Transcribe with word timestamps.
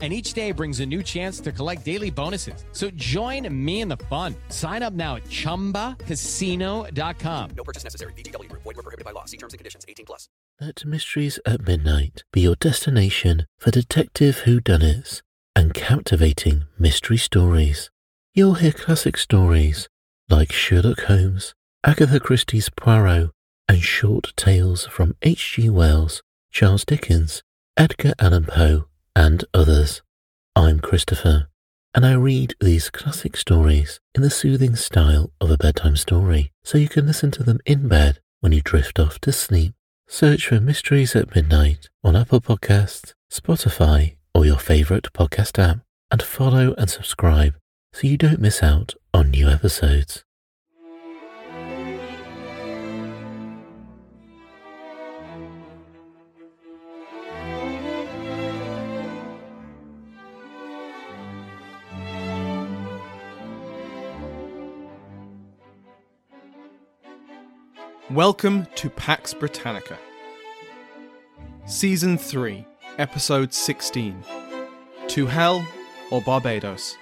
And 0.00 0.14
each 0.14 0.32
day 0.32 0.52
brings 0.52 0.80
a 0.80 0.86
new 0.86 1.02
chance 1.02 1.40
to 1.40 1.52
collect 1.52 1.84
daily 1.84 2.10
bonuses. 2.10 2.64
So 2.72 2.88
join 2.92 3.46
me 3.52 3.82
in 3.82 3.88
the 3.88 3.98
fun. 4.08 4.34
Sign 4.48 4.82
up 4.82 4.94
now 4.94 5.16
at 5.16 5.24
chumbacasino.com. 5.24 7.50
No 7.54 7.64
purchase 7.64 7.84
necessary. 7.84 8.14
VGW 8.14 8.48
Group. 8.48 8.62
Void 8.62 8.76
were 8.76 8.82
prohibited 8.82 9.04
by 9.04 9.10
law. 9.10 9.26
See 9.26 9.36
terms 9.36 9.52
and 9.52 9.58
conditions. 9.58 9.84
18 9.86 10.06
plus. 10.06 10.30
Let 10.58 10.86
Mysteries 10.86 11.38
at 11.44 11.66
Midnight 11.66 12.24
be 12.32 12.40
your 12.40 12.56
destination 12.56 13.44
for 13.58 13.70
detective 13.70 14.44
whodunits 14.44 15.20
and 15.54 15.74
captivating 15.74 16.64
mystery 16.78 17.18
stories. 17.18 17.90
You'll 18.34 18.54
hear 18.54 18.72
classic 18.72 19.16
stories 19.16 19.88
like 20.28 20.52
Sherlock 20.52 21.00
Holmes, 21.02 21.54
Agatha 21.84 22.20
Christie's 22.20 22.68
Poirot, 22.70 23.30
and 23.68 23.82
short 23.82 24.32
tales 24.36 24.86
from 24.86 25.16
H.G. 25.22 25.68
Wells, 25.70 26.22
Charles 26.50 26.84
Dickens, 26.84 27.42
Edgar 27.76 28.12
Allan 28.18 28.44
Poe, 28.44 28.86
and 29.14 29.44
others. 29.52 30.02
I'm 30.56 30.80
Christopher, 30.80 31.48
and 31.94 32.06
I 32.06 32.14
read 32.14 32.54
these 32.60 32.90
classic 32.90 33.36
stories 33.36 34.00
in 34.14 34.22
the 34.22 34.30
soothing 34.30 34.76
style 34.76 35.32
of 35.40 35.50
a 35.50 35.56
bedtime 35.56 35.96
story, 35.96 36.52
so 36.64 36.78
you 36.78 36.88
can 36.88 37.06
listen 37.06 37.30
to 37.32 37.42
them 37.42 37.60
in 37.66 37.88
bed 37.88 38.20
when 38.40 38.52
you 38.52 38.60
drift 38.62 38.98
off 38.98 39.18
to 39.20 39.32
sleep. 39.32 39.74
Search 40.08 40.48
for 40.48 40.60
Mysteries 40.60 41.14
at 41.14 41.34
Midnight 41.34 41.88
on 42.02 42.16
Apple 42.16 42.40
Podcasts, 42.40 43.14
Spotify, 43.32 44.16
or 44.34 44.44
your 44.44 44.58
favorite 44.58 45.12
podcast 45.12 45.58
app, 45.58 45.80
and 46.10 46.22
follow 46.22 46.74
and 46.76 46.90
subscribe 46.90 47.54
so 47.92 48.06
you 48.06 48.16
don't 48.16 48.40
miss 48.40 48.62
out 48.62 48.94
on 49.14 49.30
new 49.30 49.48
episodes. 49.48 50.24
Welcome 68.10 68.66
to 68.74 68.90
Pax 68.90 69.32
Britannica. 69.32 69.96
Season 71.64 72.18
3, 72.18 72.66
Episode 72.98 73.54
16 73.54 74.24
To 75.06 75.26
Hell 75.26 75.64
or 76.10 76.20
Barbados? 76.20 76.96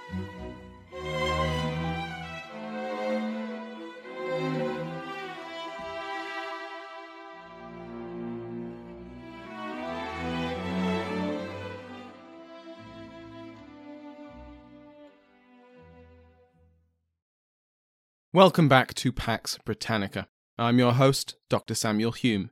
Welcome 18.34 18.69
back 18.69 18.93
to 18.93 19.11
Pax 19.11 19.56
Britannica. 19.65 20.28
I'm 20.61 20.81
your 20.81 20.95
host, 20.95 21.37
Dr. 21.48 21.77
Samuel 21.77 22.11
Hume. 22.11 22.51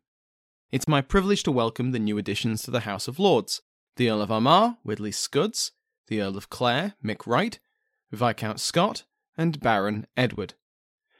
It's 0.70 0.86
my 0.86 1.00
privilege 1.00 1.42
to 1.42 1.50
welcome 1.50 1.90
the 1.90 1.98
new 1.98 2.18
additions 2.18 2.62
to 2.62 2.70
the 2.70 2.80
House 2.80 3.08
of 3.08 3.18
Lords 3.18 3.62
the 3.96 4.08
Earl 4.08 4.22
of 4.22 4.30
Armagh, 4.30 4.76
Widley 4.86 5.12
Scuds, 5.12 5.72
the 6.06 6.20
Earl 6.22 6.36
of 6.36 6.48
Clare, 6.48 6.94
Mick 7.04 7.26
Wright, 7.26 7.58
Viscount 8.12 8.60
Scott, 8.60 9.02
and 9.36 9.58
Baron 9.58 10.06
Edward. 10.16 10.54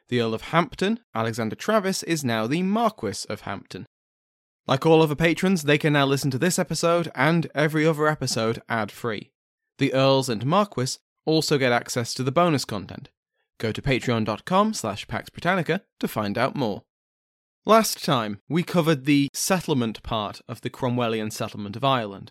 The 0.09 0.21
Earl 0.21 0.33
of 0.33 0.43
Hampton, 0.43 1.01
Alexander 1.13 1.57
Travis, 1.57 2.05
is 2.05 2.23
now 2.23 2.47
the 2.47 2.63
Marquis 2.63 3.27
of 3.29 3.41
Hampton. 3.41 3.87
Like 4.69 4.87
all 4.87 5.03
other 5.03 5.17
patrons, 5.17 5.65
they 5.65 5.79
can 5.79 5.95
now 5.95 6.07
listen 6.07 6.31
to 6.31 6.39
this 6.39 6.57
episode 6.57 7.11
and 7.17 7.49
every 7.53 7.85
other 7.85 8.07
episode 8.07 8.63
ad 8.69 8.93
free. 8.93 9.33
The 9.79 9.93
Earls 9.93 10.29
and 10.29 10.47
Marquis 10.47 10.99
also 11.25 11.59
get 11.59 11.73
access 11.73 12.15
to 12.15 12.23
the 12.23 12.31
bonus 12.31 12.65
content. 12.65 13.09
Go 13.59 13.73
to 13.73 13.81
patreon.com 13.83 14.75
slash 14.75 15.09
Pax 15.09 15.31
Britannica 15.31 15.83
to 16.01 16.09
find 16.09 16.37
out 16.37 16.55
more. 16.55 16.83
Last 17.69 18.05
time, 18.05 18.39
we 18.49 18.63
covered 18.63 19.07
the 19.07 19.29
settlement 19.35 20.01
part 20.05 20.41
of 20.47 20.61
the 20.61 20.71
Cromwellian 20.71 21.33
settlement 21.33 21.75
of 21.75 21.83
Ireland. 21.83 22.31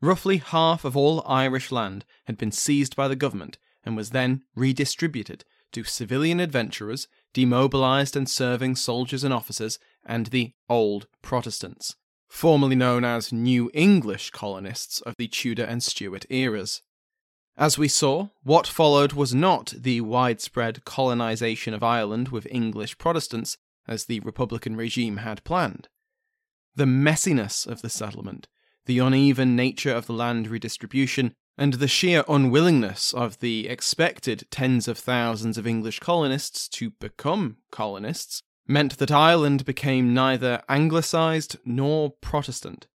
Roughly 0.00 0.38
half 0.38 0.86
of 0.86 0.96
all 0.96 1.22
Irish 1.26 1.70
land 1.70 2.06
had 2.24 2.38
been 2.38 2.52
seized 2.52 2.96
by 2.96 3.06
the 3.06 3.14
government 3.14 3.58
and 3.84 3.98
was 3.98 4.10
then 4.10 4.44
redistributed 4.56 5.44
to 5.72 5.84
civilian 5.84 6.40
adventurers, 6.40 7.06
demobilised 7.34 8.16
and 8.16 8.26
serving 8.26 8.76
soldiers 8.76 9.24
and 9.24 9.34
officers, 9.34 9.78
and 10.06 10.28
the 10.28 10.54
Old 10.70 11.06
Protestants, 11.20 11.94
formerly 12.26 12.74
known 12.74 13.04
as 13.04 13.30
New 13.30 13.70
English 13.74 14.30
colonists 14.30 15.02
of 15.02 15.16
the 15.18 15.28
Tudor 15.28 15.64
and 15.64 15.82
Stuart 15.82 16.24
eras. 16.30 16.80
As 17.58 17.76
we 17.76 17.88
saw, 17.88 18.28
what 18.42 18.66
followed 18.66 19.12
was 19.12 19.34
not 19.34 19.74
the 19.76 20.00
widespread 20.00 20.86
colonisation 20.86 21.74
of 21.74 21.82
Ireland 21.82 22.28
with 22.28 22.46
English 22.50 22.96
Protestants 22.96 23.58
as 23.86 24.04
the 24.04 24.20
Republican 24.20 24.76
regime 24.76 25.18
had 25.18 25.44
planned. 25.44 25.88
The 26.74 26.84
messiness 26.84 27.66
of 27.66 27.82
the 27.82 27.90
settlement, 27.90 28.48
the 28.86 28.98
uneven 28.98 29.54
nature 29.54 29.92
of 29.92 30.06
the 30.06 30.12
land 30.12 30.48
redistribution, 30.48 31.34
and 31.58 31.74
the 31.74 31.88
sheer 31.88 32.24
unwillingness 32.28 33.12
of 33.12 33.40
the 33.40 33.68
expected 33.68 34.46
tens 34.50 34.88
of 34.88 34.98
thousands 34.98 35.58
of 35.58 35.66
English 35.66 35.98
colonists 35.98 36.68
to 36.68 36.90
become 36.90 37.58
colonists 37.70 38.42
meant 38.66 38.98
that 38.98 39.10
Ireland 39.10 39.64
became 39.64 40.14
neither 40.14 40.62
Anglicised 40.68 41.58
nor 41.64 42.12
Protestant. 42.20 42.86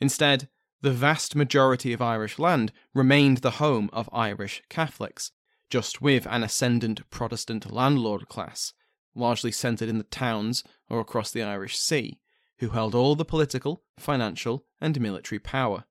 Instead, 0.00 0.48
the 0.82 0.92
vast 0.92 1.34
majority 1.34 1.92
of 1.92 2.02
Irish 2.02 2.38
land 2.38 2.72
remained 2.92 3.38
the 3.38 3.52
home 3.52 3.88
of 3.92 4.10
Irish 4.12 4.62
Catholics, 4.68 5.32
just 5.70 6.02
with 6.02 6.26
an 6.26 6.42
ascendant 6.42 7.08
Protestant 7.08 7.72
landlord 7.72 8.28
class, 8.28 8.74
largely 9.16 9.50
centred 9.50 9.88
in 9.88 9.98
the 9.98 10.04
towns 10.04 10.62
or 10.88 11.00
across 11.00 11.30
the 11.30 11.42
Irish 11.42 11.78
Sea, 11.78 12.20
who 12.58 12.70
held 12.70 12.94
all 12.94 13.14
the 13.14 13.24
political, 13.24 13.82
financial, 13.98 14.64
and 14.80 15.00
military 15.00 15.38
power. 15.38 15.84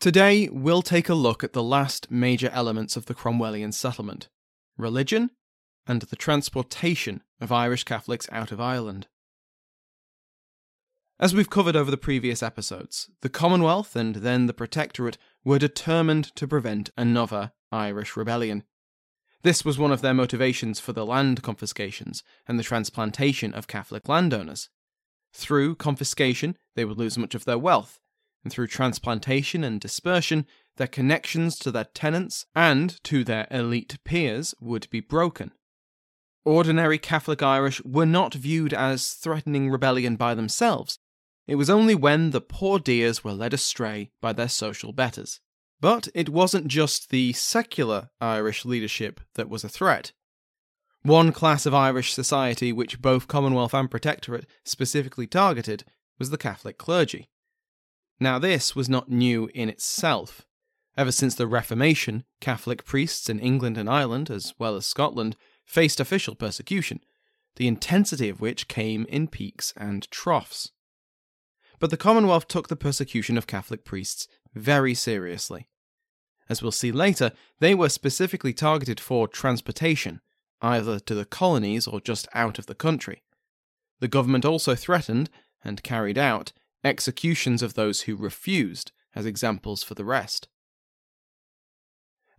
Today, 0.00 0.48
we'll 0.50 0.82
take 0.82 1.08
a 1.08 1.14
look 1.14 1.42
at 1.42 1.52
the 1.52 1.62
last 1.62 2.10
major 2.10 2.50
elements 2.52 2.96
of 2.96 3.06
the 3.06 3.14
Cromwellian 3.14 3.72
settlement 3.72 4.28
religion 4.76 5.30
and 5.86 6.02
the 6.02 6.16
transportation 6.16 7.22
of 7.40 7.52
Irish 7.52 7.84
Catholics 7.84 8.28
out 8.32 8.52
of 8.52 8.60
Ireland. 8.60 9.06
As 11.20 11.32
we've 11.32 11.50
covered 11.50 11.76
over 11.76 11.90
the 11.90 11.96
previous 11.96 12.42
episodes, 12.42 13.08
the 13.20 13.28
Commonwealth 13.28 13.94
and 13.94 14.16
then 14.16 14.46
the 14.46 14.52
Protectorate 14.52 15.16
were 15.44 15.60
determined 15.60 16.34
to 16.36 16.48
prevent 16.48 16.90
another 16.96 17.52
Irish 17.70 18.16
rebellion. 18.16 18.64
This 19.44 19.62
was 19.62 19.78
one 19.78 19.92
of 19.92 20.00
their 20.00 20.14
motivations 20.14 20.80
for 20.80 20.94
the 20.94 21.04
land 21.04 21.42
confiscations 21.42 22.24
and 22.48 22.58
the 22.58 22.62
transplantation 22.62 23.52
of 23.52 23.68
Catholic 23.68 24.08
landowners. 24.08 24.70
Through 25.34 25.74
confiscation, 25.74 26.56
they 26.74 26.86
would 26.86 26.98
lose 26.98 27.18
much 27.18 27.34
of 27.34 27.44
their 27.44 27.58
wealth, 27.58 28.00
and 28.42 28.50
through 28.50 28.68
transplantation 28.68 29.62
and 29.62 29.80
dispersion, 29.80 30.46
their 30.76 30.86
connections 30.86 31.58
to 31.58 31.70
their 31.70 31.84
tenants 31.84 32.46
and 32.54 32.98
to 33.04 33.22
their 33.22 33.46
elite 33.50 33.98
peers 34.02 34.54
would 34.60 34.88
be 34.88 35.00
broken. 35.00 35.52
Ordinary 36.46 36.98
Catholic 36.98 37.42
Irish 37.42 37.82
were 37.84 38.06
not 38.06 38.32
viewed 38.32 38.72
as 38.72 39.12
threatening 39.12 39.70
rebellion 39.70 40.16
by 40.16 40.34
themselves, 40.34 40.98
it 41.46 41.56
was 41.56 41.68
only 41.68 41.94
when 41.94 42.30
the 42.30 42.40
poor 42.40 42.78
dears 42.78 43.22
were 43.22 43.34
led 43.34 43.52
astray 43.52 44.10
by 44.22 44.32
their 44.32 44.48
social 44.48 44.92
betters. 44.92 45.40
But 45.84 46.08
it 46.14 46.30
wasn't 46.30 46.68
just 46.68 47.10
the 47.10 47.34
secular 47.34 48.08
Irish 48.18 48.64
leadership 48.64 49.20
that 49.34 49.50
was 49.50 49.64
a 49.64 49.68
threat. 49.68 50.12
One 51.02 51.30
class 51.30 51.66
of 51.66 51.74
Irish 51.74 52.14
society 52.14 52.72
which 52.72 53.02
both 53.02 53.28
Commonwealth 53.28 53.74
and 53.74 53.90
Protectorate 53.90 54.46
specifically 54.64 55.26
targeted 55.26 55.84
was 56.18 56.30
the 56.30 56.38
Catholic 56.38 56.78
clergy. 56.78 57.28
Now, 58.18 58.38
this 58.38 58.74
was 58.74 58.88
not 58.88 59.10
new 59.10 59.50
in 59.52 59.68
itself. 59.68 60.46
Ever 60.96 61.12
since 61.12 61.34
the 61.34 61.46
Reformation, 61.46 62.24
Catholic 62.40 62.86
priests 62.86 63.28
in 63.28 63.38
England 63.38 63.76
and 63.76 63.90
Ireland, 63.90 64.30
as 64.30 64.54
well 64.58 64.76
as 64.76 64.86
Scotland, 64.86 65.36
faced 65.66 66.00
official 66.00 66.34
persecution, 66.34 67.00
the 67.56 67.68
intensity 67.68 68.30
of 68.30 68.40
which 68.40 68.68
came 68.68 69.04
in 69.10 69.28
peaks 69.28 69.74
and 69.76 70.10
troughs. 70.10 70.70
But 71.78 71.90
the 71.90 71.98
Commonwealth 71.98 72.48
took 72.48 72.68
the 72.68 72.74
persecution 72.74 73.36
of 73.36 73.46
Catholic 73.46 73.84
priests 73.84 74.26
very 74.54 74.94
seriously. 74.94 75.68
As 76.48 76.62
we'll 76.62 76.72
see 76.72 76.92
later, 76.92 77.32
they 77.58 77.74
were 77.74 77.88
specifically 77.88 78.52
targeted 78.52 79.00
for 79.00 79.26
transportation, 79.26 80.20
either 80.60 80.98
to 81.00 81.14
the 81.14 81.24
colonies 81.24 81.86
or 81.86 82.00
just 82.00 82.28
out 82.34 82.58
of 82.58 82.66
the 82.66 82.74
country. 82.74 83.22
The 84.00 84.08
government 84.08 84.44
also 84.44 84.74
threatened, 84.74 85.30
and 85.64 85.82
carried 85.82 86.18
out 86.18 86.52
executions 86.84 87.62
of 87.62 87.74
those 87.74 88.02
who 88.02 88.16
refused 88.16 88.92
as 89.14 89.24
examples 89.24 89.82
for 89.82 89.94
the 89.94 90.04
rest. 90.04 90.48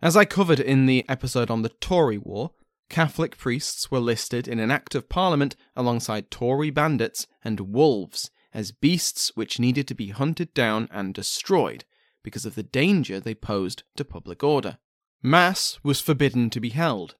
As 0.00 0.16
I 0.16 0.24
covered 0.24 0.60
in 0.60 0.86
the 0.86 1.04
episode 1.08 1.50
on 1.50 1.62
the 1.62 1.70
Tory 1.70 2.18
War, 2.18 2.52
Catholic 2.88 3.36
priests 3.36 3.90
were 3.90 3.98
listed 3.98 4.46
in 4.46 4.60
an 4.60 4.70
Act 4.70 4.94
of 4.94 5.08
Parliament 5.08 5.56
alongside 5.74 6.30
Tory 6.30 6.70
bandits 6.70 7.26
and 7.42 7.72
wolves 7.72 8.30
as 8.54 8.70
beasts 8.70 9.32
which 9.34 9.58
needed 9.58 9.88
to 9.88 9.94
be 9.94 10.10
hunted 10.10 10.54
down 10.54 10.88
and 10.92 11.12
destroyed 11.12 11.84
because 12.26 12.44
of 12.44 12.56
the 12.56 12.64
danger 12.64 13.20
they 13.20 13.36
posed 13.36 13.84
to 13.96 14.04
public 14.04 14.42
order. 14.42 14.78
Mass 15.22 15.78
was 15.84 16.00
forbidden 16.00 16.50
to 16.50 16.58
be 16.58 16.70
held. 16.70 17.14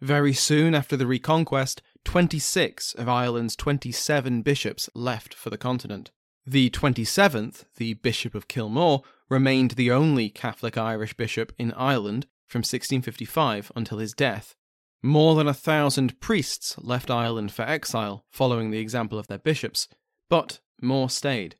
Very 0.00 0.32
soon 0.32 0.76
after 0.76 0.96
the 0.96 1.08
Reconquest, 1.08 1.82
26 2.04 2.94
of 2.94 3.08
Ireland's 3.08 3.56
27 3.56 4.42
bishops 4.42 4.88
left 4.94 5.34
for 5.34 5.50
the 5.50 5.58
continent. 5.58 6.12
The 6.46 6.70
27th, 6.70 7.64
the 7.78 7.94
Bishop 7.94 8.36
of 8.36 8.46
Kilmore, 8.46 9.02
remained 9.28 9.72
the 9.72 9.90
only 9.90 10.30
Catholic 10.30 10.78
Irish 10.78 11.14
bishop 11.14 11.52
in 11.58 11.72
Ireland 11.72 12.26
from 12.46 12.60
1655 12.60 13.72
until 13.74 13.98
his 13.98 14.12
death. 14.12 14.54
More 15.02 15.34
than 15.34 15.48
a 15.48 15.52
thousand 15.52 16.20
priests 16.20 16.76
left 16.78 17.10
Ireland 17.10 17.50
for 17.50 17.62
exile, 17.62 18.24
following 18.30 18.70
the 18.70 18.78
example 18.78 19.18
of 19.18 19.26
their 19.26 19.38
bishops, 19.38 19.88
but 20.28 20.60
more 20.80 21.10
stayed. 21.10 21.56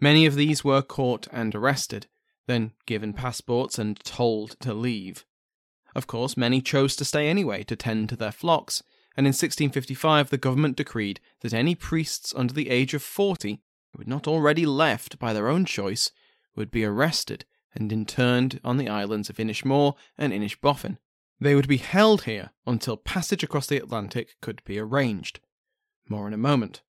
Many 0.00 0.26
of 0.26 0.36
these 0.36 0.62
were 0.62 0.82
caught 0.82 1.26
and 1.32 1.54
arrested, 1.54 2.06
then 2.46 2.72
given 2.86 3.12
passports 3.12 3.78
and 3.78 3.98
told 4.00 4.58
to 4.60 4.72
leave. 4.72 5.24
Of 5.94 6.06
course, 6.06 6.36
many 6.36 6.60
chose 6.60 6.94
to 6.96 7.04
stay 7.04 7.28
anyway 7.28 7.64
to 7.64 7.76
tend 7.76 8.08
to 8.10 8.16
their 8.16 8.32
flocks, 8.32 8.82
and 9.16 9.26
in 9.26 9.30
1655 9.30 10.30
the 10.30 10.38
government 10.38 10.76
decreed 10.76 11.20
that 11.40 11.52
any 11.52 11.74
priests 11.74 12.32
under 12.36 12.54
the 12.54 12.70
age 12.70 12.94
of 12.94 13.02
40 13.02 13.60
who 13.92 13.98
had 13.98 14.08
not 14.08 14.28
already 14.28 14.66
left 14.66 15.18
by 15.18 15.32
their 15.32 15.48
own 15.48 15.64
choice 15.64 16.12
would 16.54 16.70
be 16.70 16.84
arrested 16.84 17.44
and 17.74 17.92
interned 17.92 18.60
on 18.62 18.76
the 18.76 18.88
islands 18.88 19.28
of 19.28 19.36
Inishmore 19.36 19.94
and 20.16 20.32
Inishbofin. 20.32 20.98
They 21.40 21.54
would 21.54 21.68
be 21.68 21.76
held 21.76 22.22
here 22.22 22.50
until 22.66 22.96
passage 22.96 23.42
across 23.42 23.66
the 23.66 23.76
Atlantic 23.76 24.36
could 24.40 24.62
be 24.64 24.78
arranged. 24.78 25.40
More 26.08 26.26
in 26.26 26.34
a 26.34 26.38
moment. 26.38 26.82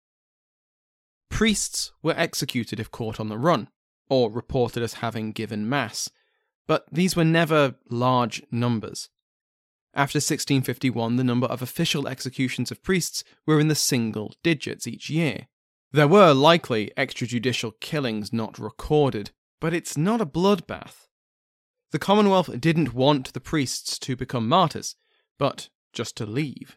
Priests 1.30 1.92
were 2.02 2.14
executed 2.16 2.80
if 2.80 2.90
caught 2.90 3.20
on 3.20 3.28
the 3.28 3.38
run, 3.38 3.68
or 4.08 4.30
reported 4.30 4.82
as 4.82 4.94
having 4.94 5.32
given 5.32 5.68
Mass, 5.68 6.10
but 6.66 6.86
these 6.90 7.16
were 7.16 7.24
never 7.24 7.76
large 7.90 8.42
numbers. 8.50 9.08
After 9.94 10.18
1651, 10.18 11.16
the 11.16 11.24
number 11.24 11.46
of 11.46 11.62
official 11.62 12.06
executions 12.06 12.70
of 12.70 12.82
priests 12.82 13.24
were 13.46 13.58
in 13.58 13.68
the 13.68 13.74
single 13.74 14.34
digits 14.42 14.86
each 14.86 15.10
year. 15.10 15.48
There 15.92 16.08
were 16.08 16.34
likely 16.34 16.92
extrajudicial 16.96 17.72
killings 17.80 18.32
not 18.32 18.58
recorded, 18.58 19.30
but 19.60 19.72
it's 19.72 19.96
not 19.96 20.20
a 20.20 20.26
bloodbath. 20.26 21.08
The 21.90 21.98
Commonwealth 21.98 22.60
didn't 22.60 22.92
want 22.92 23.32
the 23.32 23.40
priests 23.40 23.98
to 24.00 24.14
become 24.14 24.46
martyrs, 24.46 24.96
but 25.38 25.70
just 25.92 26.16
to 26.18 26.26
leave. 26.26 26.76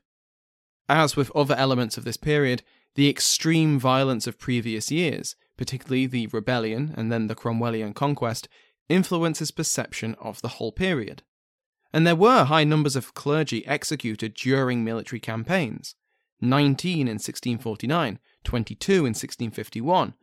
As 0.87 1.15
with 1.15 1.35
other 1.35 1.55
elements 1.55 1.97
of 1.97 2.05
this 2.05 2.17
period, 2.17 2.63
the 2.95 3.09
extreme 3.09 3.79
violence 3.79 4.27
of 4.27 4.39
previous 4.39 4.91
years, 4.91 5.35
particularly 5.57 6.05
the 6.05 6.27
rebellion 6.27 6.93
and 6.97 7.11
then 7.11 7.27
the 7.27 7.35
Cromwellian 7.35 7.93
conquest, 7.93 8.47
influences 8.89 9.51
perception 9.51 10.15
of 10.19 10.41
the 10.41 10.49
whole 10.49 10.71
period. 10.71 11.23
And 11.93 12.05
there 12.05 12.15
were 12.15 12.45
high 12.45 12.63
numbers 12.63 12.95
of 12.95 13.13
clergy 13.13 13.65
executed 13.65 14.33
during 14.33 14.83
military 14.83 15.19
campaigns 15.19 15.95
19 16.41 17.01
in 17.01 17.15
1649, 17.15 18.19
22 18.43 18.93
in 18.93 18.99
1651, 19.13 20.15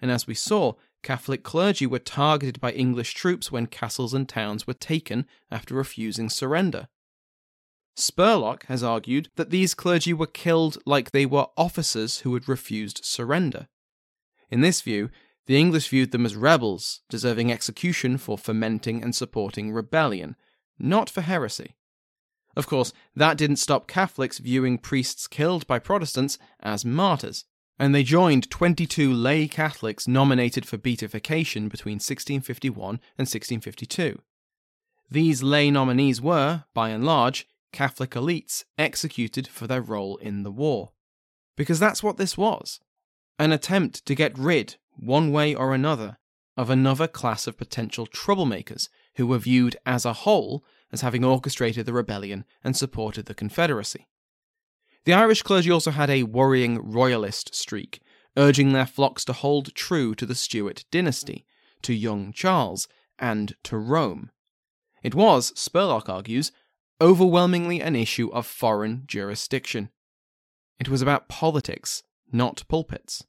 and 0.00 0.10
as 0.10 0.26
we 0.26 0.34
saw, 0.34 0.74
Catholic 1.02 1.42
clergy 1.42 1.86
were 1.86 1.98
targeted 1.98 2.60
by 2.60 2.72
English 2.72 3.14
troops 3.14 3.50
when 3.50 3.66
castles 3.66 4.14
and 4.14 4.28
towns 4.28 4.66
were 4.66 4.74
taken 4.74 5.26
after 5.50 5.74
refusing 5.74 6.30
surrender. 6.30 6.88
Spurlock 7.96 8.64
has 8.64 8.82
argued 8.82 9.30
that 9.36 9.50
these 9.50 9.74
clergy 9.74 10.12
were 10.12 10.26
killed 10.26 10.78
like 10.84 11.10
they 11.10 11.26
were 11.26 11.46
officers 11.56 12.20
who 12.20 12.34
had 12.34 12.48
refused 12.48 13.04
surrender. 13.04 13.68
In 14.50 14.60
this 14.60 14.80
view, 14.80 15.10
the 15.46 15.56
English 15.56 15.88
viewed 15.88 16.10
them 16.10 16.26
as 16.26 16.36
rebels, 16.36 17.02
deserving 17.08 17.52
execution 17.52 18.18
for 18.18 18.36
fomenting 18.36 19.02
and 19.02 19.14
supporting 19.14 19.72
rebellion, 19.72 20.36
not 20.78 21.08
for 21.08 21.20
heresy. 21.20 21.76
Of 22.56 22.66
course, 22.66 22.92
that 23.14 23.36
didn't 23.36 23.56
stop 23.56 23.86
Catholics 23.86 24.38
viewing 24.38 24.78
priests 24.78 25.26
killed 25.26 25.66
by 25.66 25.78
Protestants 25.78 26.38
as 26.60 26.84
martyrs 26.84 27.44
and 27.78 27.94
they 27.94 28.02
joined 28.02 28.50
22 28.50 29.12
lay 29.12 29.48
Catholics 29.48 30.06
nominated 30.06 30.66
for 30.66 30.78
beatification 30.78 31.68
between 31.68 31.96
1651 31.96 33.00
and 33.18 33.26
1652. 33.26 34.20
These 35.10 35.42
lay 35.42 35.70
nominees 35.70 36.20
were, 36.20 36.64
by 36.72 36.90
and 36.90 37.04
large, 37.04 37.46
Catholic 37.74 38.12
elites 38.12 38.64
executed 38.78 39.48
for 39.48 39.66
their 39.66 39.82
role 39.82 40.16
in 40.18 40.44
the 40.44 40.52
war. 40.52 40.92
Because 41.56 41.80
that's 41.80 42.04
what 42.04 42.16
this 42.16 42.38
was 42.38 42.80
an 43.36 43.50
attempt 43.50 44.06
to 44.06 44.14
get 44.14 44.38
rid, 44.38 44.76
one 44.96 45.32
way 45.32 45.56
or 45.56 45.74
another, 45.74 46.18
of 46.56 46.70
another 46.70 47.08
class 47.08 47.48
of 47.48 47.58
potential 47.58 48.06
troublemakers 48.06 48.88
who 49.16 49.26
were 49.26 49.38
viewed 49.38 49.76
as 49.84 50.04
a 50.04 50.12
whole 50.12 50.64
as 50.92 51.00
having 51.00 51.24
orchestrated 51.24 51.84
the 51.84 51.92
rebellion 51.92 52.44
and 52.62 52.76
supported 52.76 53.26
the 53.26 53.34
Confederacy. 53.34 54.06
The 55.04 55.14
Irish 55.14 55.42
clergy 55.42 55.72
also 55.72 55.90
had 55.90 56.10
a 56.10 56.22
worrying 56.22 56.78
royalist 56.78 57.56
streak, 57.56 58.00
urging 58.36 58.72
their 58.72 58.86
flocks 58.86 59.24
to 59.24 59.32
hold 59.32 59.74
true 59.74 60.14
to 60.14 60.24
the 60.24 60.36
Stuart 60.36 60.84
dynasty, 60.92 61.44
to 61.82 61.92
young 61.92 62.32
Charles, 62.32 62.86
and 63.18 63.56
to 63.64 63.76
Rome. 63.76 64.30
It 65.02 65.16
was, 65.16 65.50
Spurlock 65.56 66.08
argues, 66.08 66.52
overwhelmingly 67.00 67.80
an 67.80 67.96
issue 67.96 68.30
of 68.32 68.46
foreign 68.46 69.04
jurisdiction. 69.06 69.90
It 70.78 70.88
was 70.88 71.02
about 71.02 71.28
politics, 71.28 72.02
not 72.32 72.64
pulpits. 72.68 73.24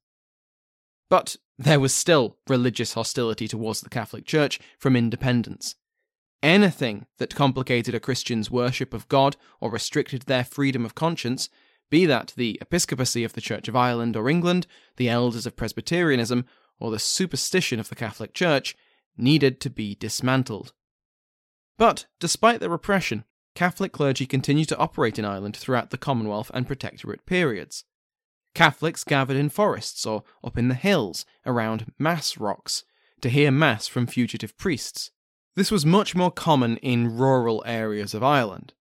But 1.09 1.37
there 1.57 1.79
was 1.79 1.93
still 1.93 2.37
religious 2.47 2.93
hostility 2.93 3.47
towards 3.47 3.81
the 3.81 3.89
Catholic 3.89 4.25
Church 4.25 4.59
from 4.77 4.95
independents. 4.95 5.75
Anything 6.43 7.05
that 7.17 7.35
complicated 7.35 7.95
a 7.95 7.99
Christian's 7.99 8.51
worship 8.51 8.93
of 8.93 9.07
God 9.07 9.37
or 9.59 9.71
restricted 9.71 10.23
their 10.23 10.43
freedom 10.43 10.85
of 10.85 10.95
conscience 10.95 11.49
be 11.89 12.05
that 12.05 12.33
the 12.35 12.57
episcopacy 12.61 13.23
of 13.23 13.33
the 13.33 13.41
Church 13.41 13.67
of 13.67 13.75
Ireland 13.75 14.15
or 14.15 14.29
England, 14.29 14.67
the 14.97 15.09
elders 15.09 15.45
of 15.45 15.55
Presbyterianism, 15.55 16.45
or 16.79 16.91
the 16.91 16.99
superstition 16.99 17.79
of 17.79 17.89
the 17.89 17.95
Catholic 17.95 18.33
Church, 18.33 18.75
needed 19.17 19.61
to 19.61 19.69
be 19.69 19.95
dismantled. 19.95 20.73
But, 21.77 22.05
despite 22.19 22.59
the 22.59 22.69
repression, 22.69 23.23
Catholic 23.55 23.93
clergy 23.93 24.25
continued 24.25 24.67
to 24.69 24.77
operate 24.77 25.17
in 25.17 25.25
Ireland 25.25 25.55
throughout 25.55 25.89
the 25.89 25.97
Commonwealth 25.97 26.51
and 26.53 26.67
Protectorate 26.67 27.25
periods. 27.25 27.85
Catholics 28.53 29.03
gathered 29.03 29.37
in 29.37 29.49
forests 29.49 30.05
or 30.05 30.23
up 30.43 30.57
in 30.57 30.67
the 30.67 30.75
hills 30.75 31.25
around 31.45 31.91
Mass 31.97 32.37
rocks 32.37 32.83
to 33.21 33.29
hear 33.29 33.51
Mass 33.51 33.87
from 33.87 34.07
fugitive 34.07 34.57
priests. 34.57 35.11
This 35.55 35.71
was 35.71 35.85
much 35.85 36.15
more 36.15 36.31
common 36.31 36.77
in 36.77 37.17
rural 37.17 37.63
areas 37.65 38.13
of 38.13 38.23
Ireland. 38.23 38.73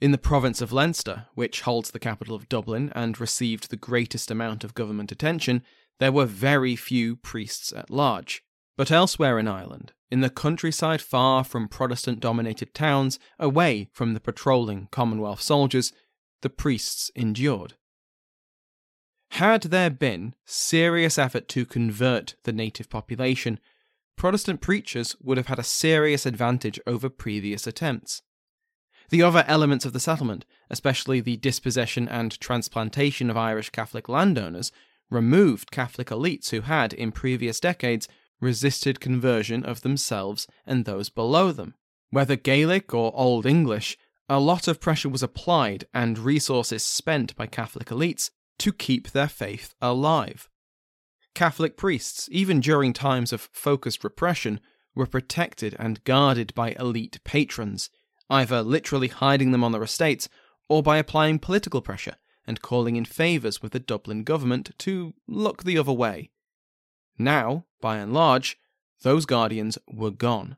In 0.00 0.12
the 0.12 0.18
province 0.18 0.60
of 0.60 0.72
Leinster, 0.72 1.26
which 1.34 1.60
holds 1.60 1.90
the 1.90 1.98
capital 1.98 2.34
of 2.34 2.48
Dublin 2.48 2.90
and 2.94 3.20
received 3.20 3.70
the 3.70 3.76
greatest 3.76 4.30
amount 4.30 4.64
of 4.64 4.74
government 4.74 5.12
attention, 5.12 5.62
there 6.00 6.10
were 6.10 6.26
very 6.26 6.74
few 6.74 7.16
priests 7.16 7.72
at 7.72 7.90
large. 7.90 8.42
But 8.76 8.90
elsewhere 8.90 9.38
in 9.38 9.48
Ireland, 9.48 9.92
in 10.10 10.20
the 10.20 10.30
countryside 10.30 11.02
far 11.02 11.44
from 11.44 11.68
Protestant 11.68 12.20
dominated 12.20 12.74
towns, 12.74 13.18
away 13.38 13.88
from 13.92 14.14
the 14.14 14.20
patrolling 14.20 14.88
Commonwealth 14.90 15.40
soldiers, 15.40 15.92
the 16.40 16.50
priests 16.50 17.10
endured. 17.14 17.74
Had 19.32 19.62
there 19.62 19.90
been 19.90 20.34
serious 20.44 21.16
effort 21.16 21.48
to 21.48 21.64
convert 21.64 22.34
the 22.44 22.52
native 22.52 22.90
population, 22.90 23.58
Protestant 24.16 24.60
preachers 24.60 25.16
would 25.20 25.38
have 25.38 25.46
had 25.46 25.58
a 25.58 25.64
serious 25.64 26.26
advantage 26.26 26.78
over 26.86 27.08
previous 27.08 27.66
attempts. 27.66 28.22
The 29.08 29.22
other 29.22 29.44
elements 29.46 29.84
of 29.84 29.92
the 29.92 30.00
settlement, 30.00 30.44
especially 30.70 31.20
the 31.20 31.36
dispossession 31.36 32.08
and 32.08 32.38
transplantation 32.40 33.30
of 33.30 33.36
Irish 33.36 33.70
Catholic 33.70 34.08
landowners, 34.08 34.72
removed 35.10 35.70
Catholic 35.70 36.08
elites 36.08 36.50
who 36.50 36.62
had, 36.62 36.92
in 36.92 37.12
previous 37.12 37.60
decades, 37.60 38.08
resisted 38.42 39.00
conversion 39.00 39.64
of 39.64 39.80
themselves 39.80 40.46
and 40.66 40.84
those 40.84 41.08
below 41.08 41.50
them. 41.50 41.74
Whether 42.10 42.36
Gaelic 42.36 42.92
or 42.92 43.10
Old 43.14 43.46
English, 43.46 43.96
a 44.28 44.38
lot 44.38 44.68
of 44.68 44.80
pressure 44.80 45.08
was 45.08 45.22
applied 45.22 45.86
and 45.94 46.18
resources 46.18 46.84
spent 46.84 47.34
by 47.34 47.46
Catholic 47.46 47.86
elites 47.86 48.30
to 48.58 48.72
keep 48.72 49.12
their 49.12 49.28
faith 49.28 49.74
alive. 49.80 50.50
Catholic 51.34 51.78
priests, 51.78 52.28
even 52.30 52.60
during 52.60 52.92
times 52.92 53.32
of 53.32 53.48
focused 53.52 54.04
repression, 54.04 54.60
were 54.94 55.06
protected 55.06 55.74
and 55.78 56.04
guarded 56.04 56.54
by 56.54 56.72
elite 56.78 57.18
patrons 57.24 57.88
either 58.32 58.62
literally 58.62 59.08
hiding 59.08 59.52
them 59.52 59.62
on 59.62 59.72
their 59.72 59.82
estates 59.82 60.28
or 60.68 60.82
by 60.82 60.96
applying 60.96 61.38
political 61.38 61.82
pressure, 61.82 62.16
and 62.46 62.62
calling 62.62 62.96
in 62.96 63.04
favours 63.04 63.60
with 63.60 63.72
the 63.72 63.78
Dublin 63.78 64.24
government 64.24 64.70
to 64.78 65.12
look 65.28 65.62
the 65.62 65.76
other 65.76 65.92
way. 65.92 66.30
Now, 67.18 67.66
by 67.82 67.98
and 67.98 68.14
large, 68.14 68.56
those 69.02 69.26
guardians 69.26 69.76
were 69.86 70.10
gone. 70.10 70.56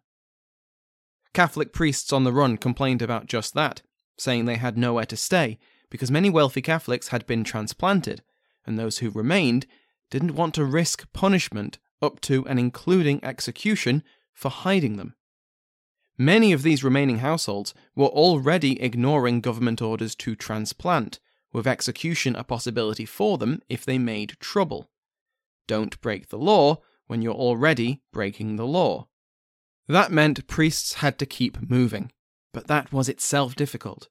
Catholic 1.33 1.73
priests 1.73 2.13
on 2.13 2.23
the 2.23 2.33
run 2.33 2.57
complained 2.57 3.03
about 3.03 3.27
just 3.27 3.55
that, 3.55 3.83
saying 4.17 4.45
they 4.45 4.55
had 4.55 4.79
nowhere 4.79 5.07
to 5.07 5.17
stay 5.17 5.59
because 5.91 6.11
many 6.11 6.31
wealthy 6.31 6.63
Catholics 6.63 7.09
had 7.09 7.27
been 7.27 7.45
transplanted, 7.45 8.23
and 8.67 8.79
those 8.79 8.99
who 8.99 9.11
remained 9.11 9.67
didn't 10.11 10.35
want 10.35 10.55
to 10.55 10.65
risk 10.65 11.13
punishment 11.13 11.79
up 12.01 12.21
to 12.21 12.47
and 12.47 12.59
including 12.59 13.25
execution 13.25 14.03
for 14.33 14.51
hiding 14.51 14.97
them. 14.97 15.15
Many 16.17 16.53
of 16.53 16.63
these 16.63 16.85
remaining 16.85 17.19
households 17.19 17.75
were 17.95 18.07
already 18.07 18.81
ignoring 18.81 19.41
government 19.41 19.83
orders 19.83 20.15
to 20.17 20.37
transplant, 20.37 21.19
with 21.53 21.67
execution 21.67 22.37
a 22.37 22.45
possibility 22.45 23.05
for 23.05 23.39
them 23.39 23.61
if 23.69 23.85
they 23.85 23.99
made 23.99 24.37
trouble. 24.41 24.91
Don't 25.67 26.01
break 26.01 26.29
the 26.29 26.39
law 26.39 26.83
when 27.07 27.23
you're 27.23 27.35
already 27.35 28.03
breaking 28.13 28.57
the 28.57 28.67
law. 28.67 29.09
That 29.89 30.13
meant 30.13 30.47
priests 30.47 30.95
had 30.95 31.19
to 31.19 31.27
keep 31.27 31.71
moving, 31.71 32.13
but 32.53 32.67
that 32.69 32.93
was 32.93 33.09
itself 33.09 33.55
difficult. 33.55 34.09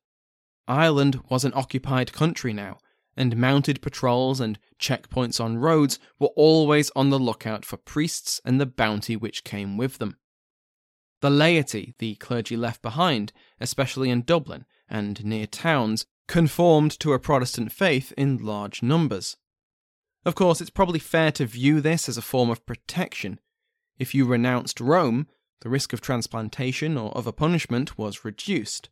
Ireland 0.68 1.22
was 1.30 1.44
an 1.44 1.54
occupied 1.56 2.14
country 2.14 2.54
now, 2.54 2.78
and 3.18 3.38
mounted 3.38 3.82
patrols 3.82 4.40
and 4.40 4.60
checkpoints 4.80 5.44
on 5.44 5.58
roads 5.58 6.00
were 6.20 6.32
always 6.36 6.92
on 6.96 7.10
the 7.10 7.20
lookout 7.20 7.66
for 7.66 7.78
priests 7.78 8.42
and 8.46 8.60
the 8.60 8.66
bounty 8.66 9.16
which 9.16 9.44
came 9.44 9.78
with 9.78 9.98
them. 9.98 10.18
The 11.22 11.30
laity 11.30 11.96
the 12.00 12.16
clergy 12.16 12.58
left 12.58 12.82
behind, 12.82 13.32
especially 13.60 14.10
in 14.10 14.24
Dublin 14.24 14.66
and 14.90 15.24
near 15.24 15.48
towns, 15.48 16.06
conformed 16.28 17.00
to 17.00 17.14
a 17.14 17.20
Protestant 17.20 17.72
faith 17.72 18.14
in 18.18 18.38
large 18.38 18.84
numbers. 18.84 19.38
Of 20.26 20.36
course, 20.36 20.62
it's 20.62 20.70
probably 20.70 21.00
fair 21.00 21.32
to 21.34 21.46
view 21.46 21.82
this 21.82 22.08
as 22.08 22.18
a 22.18 22.22
form 22.22 22.50
of 22.50 22.66
protection. 22.66 23.40
If 24.00 24.16
you 24.16 24.26
renounced 24.26 24.80
Rome, 24.80 25.28
the 25.62 25.70
risk 25.70 25.94
of 25.94 26.02
transplantation 26.02 26.98
or 26.98 27.16
other 27.18 27.32
punishment 27.32 27.98
was 27.98 28.26
reduced. 28.26 28.90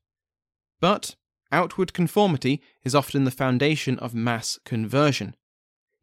But 0.80 1.16
outward 1.52 1.94
conformity 1.94 2.62
is 2.84 2.96
often 2.96 3.24
the 3.24 3.32
foundation 3.32 3.98
of 4.00 4.14
mass 4.14 4.60
conversion. 4.66 5.36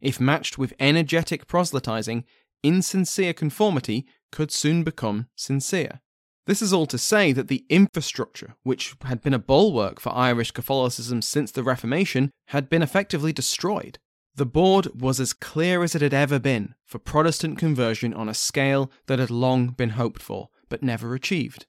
If 0.01 0.19
matched 0.19 0.57
with 0.57 0.73
energetic 0.79 1.47
proselytizing, 1.47 2.23
insincere 2.63 3.33
conformity 3.33 4.05
could 4.31 4.51
soon 4.51 4.83
become 4.83 5.27
sincere. 5.35 6.01
This 6.45 6.61
is 6.61 6.73
all 6.73 6.87
to 6.87 6.97
say 6.97 7.31
that 7.33 7.47
the 7.47 7.65
infrastructure, 7.69 8.55
which 8.63 8.95
had 9.03 9.21
been 9.21 9.33
a 9.33 9.39
bulwark 9.39 9.99
for 9.99 10.15
Irish 10.15 10.51
Catholicism 10.51 11.21
since 11.21 11.51
the 11.51 11.63
Reformation, 11.63 12.31
had 12.47 12.69
been 12.69 12.81
effectively 12.81 13.31
destroyed. 13.31 13.99
The 14.39 14.45
board 14.45 15.01
was 15.01 15.19
as 15.19 15.33
clear 15.33 15.83
as 15.83 15.95
it 15.95 16.01
had 16.01 16.13
ever 16.13 16.39
been 16.39 16.73
for 16.85 16.97
Protestant 16.97 17.57
conversion 17.57 18.13
on 18.13 18.29
a 18.29 18.33
scale 18.33 18.89
that 19.07 19.19
had 19.19 19.29
long 19.29 19.71
been 19.71 19.89
hoped 19.89 20.21
for, 20.21 20.47
but 20.69 20.81
never 20.81 21.13
achieved. 21.13 21.65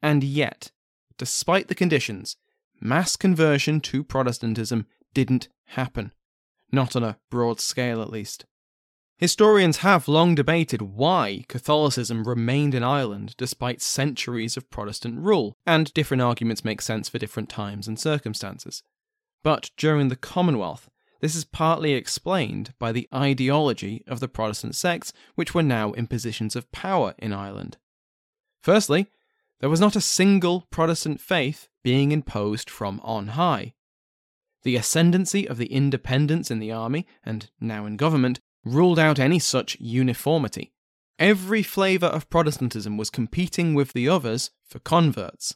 And 0.00 0.24
yet, 0.24 0.72
despite 1.18 1.68
the 1.68 1.74
conditions, 1.74 2.38
mass 2.80 3.14
conversion 3.14 3.78
to 3.82 4.02
Protestantism 4.02 4.86
didn't 5.12 5.48
happen. 5.66 6.14
Not 6.72 6.96
on 6.96 7.04
a 7.04 7.18
broad 7.28 7.60
scale, 7.60 8.00
at 8.00 8.08
least. 8.08 8.46
Historians 9.18 9.76
have 9.78 10.08
long 10.08 10.34
debated 10.34 10.80
why 10.80 11.44
Catholicism 11.46 12.24
remained 12.24 12.74
in 12.74 12.82
Ireland 12.82 13.34
despite 13.36 13.82
centuries 13.82 14.56
of 14.56 14.70
Protestant 14.70 15.18
rule, 15.18 15.58
and 15.66 15.92
different 15.92 16.22
arguments 16.22 16.64
make 16.64 16.80
sense 16.80 17.10
for 17.10 17.18
different 17.18 17.50
times 17.50 17.86
and 17.86 18.00
circumstances. 18.00 18.82
But 19.42 19.70
during 19.76 20.08
the 20.08 20.16
Commonwealth, 20.16 20.88
this 21.22 21.36
is 21.36 21.44
partly 21.44 21.92
explained 21.92 22.74
by 22.80 22.90
the 22.90 23.08
ideology 23.14 24.02
of 24.08 24.18
the 24.18 24.28
Protestant 24.28 24.74
sects 24.74 25.12
which 25.36 25.54
were 25.54 25.62
now 25.62 25.92
in 25.92 26.08
positions 26.08 26.56
of 26.56 26.70
power 26.72 27.14
in 27.16 27.32
Ireland. 27.32 27.78
Firstly, 28.60 29.06
there 29.60 29.70
was 29.70 29.80
not 29.80 29.94
a 29.94 30.00
single 30.00 30.66
Protestant 30.72 31.20
faith 31.20 31.68
being 31.84 32.10
imposed 32.10 32.68
from 32.68 33.00
on 33.04 33.28
high. 33.28 33.74
The 34.64 34.74
ascendancy 34.74 35.48
of 35.48 35.58
the 35.58 35.72
independents 35.72 36.50
in 36.50 36.58
the 36.58 36.72
army, 36.72 37.06
and 37.24 37.48
now 37.60 37.86
in 37.86 37.96
government, 37.96 38.40
ruled 38.64 38.98
out 38.98 39.20
any 39.20 39.38
such 39.38 39.76
uniformity. 39.80 40.72
Every 41.20 41.62
flavour 41.62 42.06
of 42.06 42.30
Protestantism 42.30 42.96
was 42.96 43.10
competing 43.10 43.74
with 43.74 43.92
the 43.92 44.08
others 44.08 44.50
for 44.66 44.80
converts. 44.80 45.54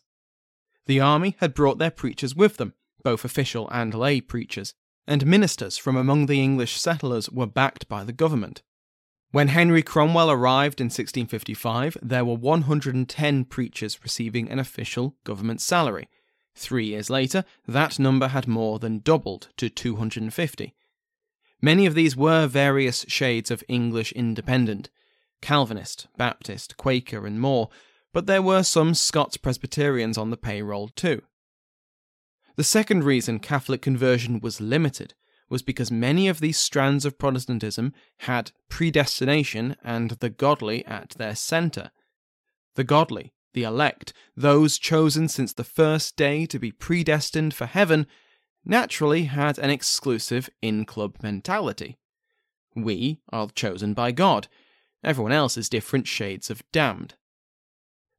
The 0.87 1.00
army 1.00 1.37
had 1.40 1.54
brought 1.54 1.78
their 1.78 1.90
preachers 1.90 2.37
with 2.37 2.56
them, 2.56 2.75
both 3.02 3.25
official 3.25 3.68
and 3.70 3.94
lay 3.94 4.20
preachers, 4.20 4.75
and 5.06 5.26
ministers 5.26 5.76
from 5.76 5.96
among 5.96 6.26
the 6.26 6.42
English 6.42 6.80
settlers 6.80 7.30
were 7.30 7.46
backed 7.46 7.88
by 7.88 8.04
the 8.04 8.12
government. 8.12 8.62
When 9.30 9.48
Henry 9.48 9.82
Cromwell 9.82 10.30
arrived 10.30 10.80
in 10.80 10.86
1655, 10.86 11.98
there 12.02 12.25
were 12.25 12.34
110 12.34 13.44
preachers 13.44 14.02
receiving 14.02 14.50
an 14.50 14.58
official 14.58 15.16
government 15.25 15.60
salary. 15.60 16.08
Three 16.54 16.86
years 16.86 17.10
later, 17.10 17.44
that 17.66 17.98
number 17.98 18.28
had 18.28 18.48
more 18.48 18.78
than 18.78 19.00
doubled 19.00 19.48
to 19.58 19.68
250. 19.68 20.75
Many 21.60 21.86
of 21.86 21.94
these 21.94 22.16
were 22.16 22.46
various 22.46 23.04
shades 23.08 23.50
of 23.50 23.64
English 23.68 24.12
independent 24.12 24.90
Calvinist, 25.42 26.06
Baptist, 26.16 26.76
Quaker, 26.76 27.26
and 27.26 27.40
more, 27.40 27.68
but 28.12 28.26
there 28.26 28.40
were 28.40 28.62
some 28.62 28.94
Scots 28.94 29.36
Presbyterians 29.36 30.16
on 30.16 30.30
the 30.30 30.36
payroll 30.36 30.88
too. 30.88 31.22
The 32.56 32.64
second 32.64 33.04
reason 33.04 33.38
Catholic 33.38 33.82
conversion 33.82 34.40
was 34.40 34.60
limited 34.60 35.14
was 35.48 35.62
because 35.62 35.90
many 35.90 36.26
of 36.26 36.40
these 36.40 36.58
strands 36.58 37.04
of 37.04 37.18
Protestantism 37.18 37.92
had 38.20 38.52
predestination 38.68 39.76
and 39.84 40.12
the 40.12 40.30
godly 40.30 40.84
at 40.86 41.10
their 41.10 41.36
centre. 41.36 41.90
The 42.75 42.84
godly, 42.84 43.32
the 43.52 43.62
elect, 43.62 44.12
those 44.36 44.78
chosen 44.78 45.28
since 45.28 45.52
the 45.52 45.64
first 45.64 46.16
day 46.16 46.46
to 46.46 46.58
be 46.58 46.72
predestined 46.72 47.54
for 47.54 47.66
heaven, 47.66 48.06
naturally 48.64 49.25
had 49.25 49.58
an 49.58 49.70
exclusive 49.70 50.50
in 50.60 50.84
club 50.84 51.16
mentality. 51.22 51.98
We 52.75 53.20
are 53.30 53.48
chosen 53.54 53.94
by 53.94 54.12
God, 54.12 54.48
everyone 55.04 55.32
else 55.32 55.56
is 55.56 55.68
different 55.68 56.06
shades 56.08 56.50
of 56.50 56.62
damned. 56.72 57.14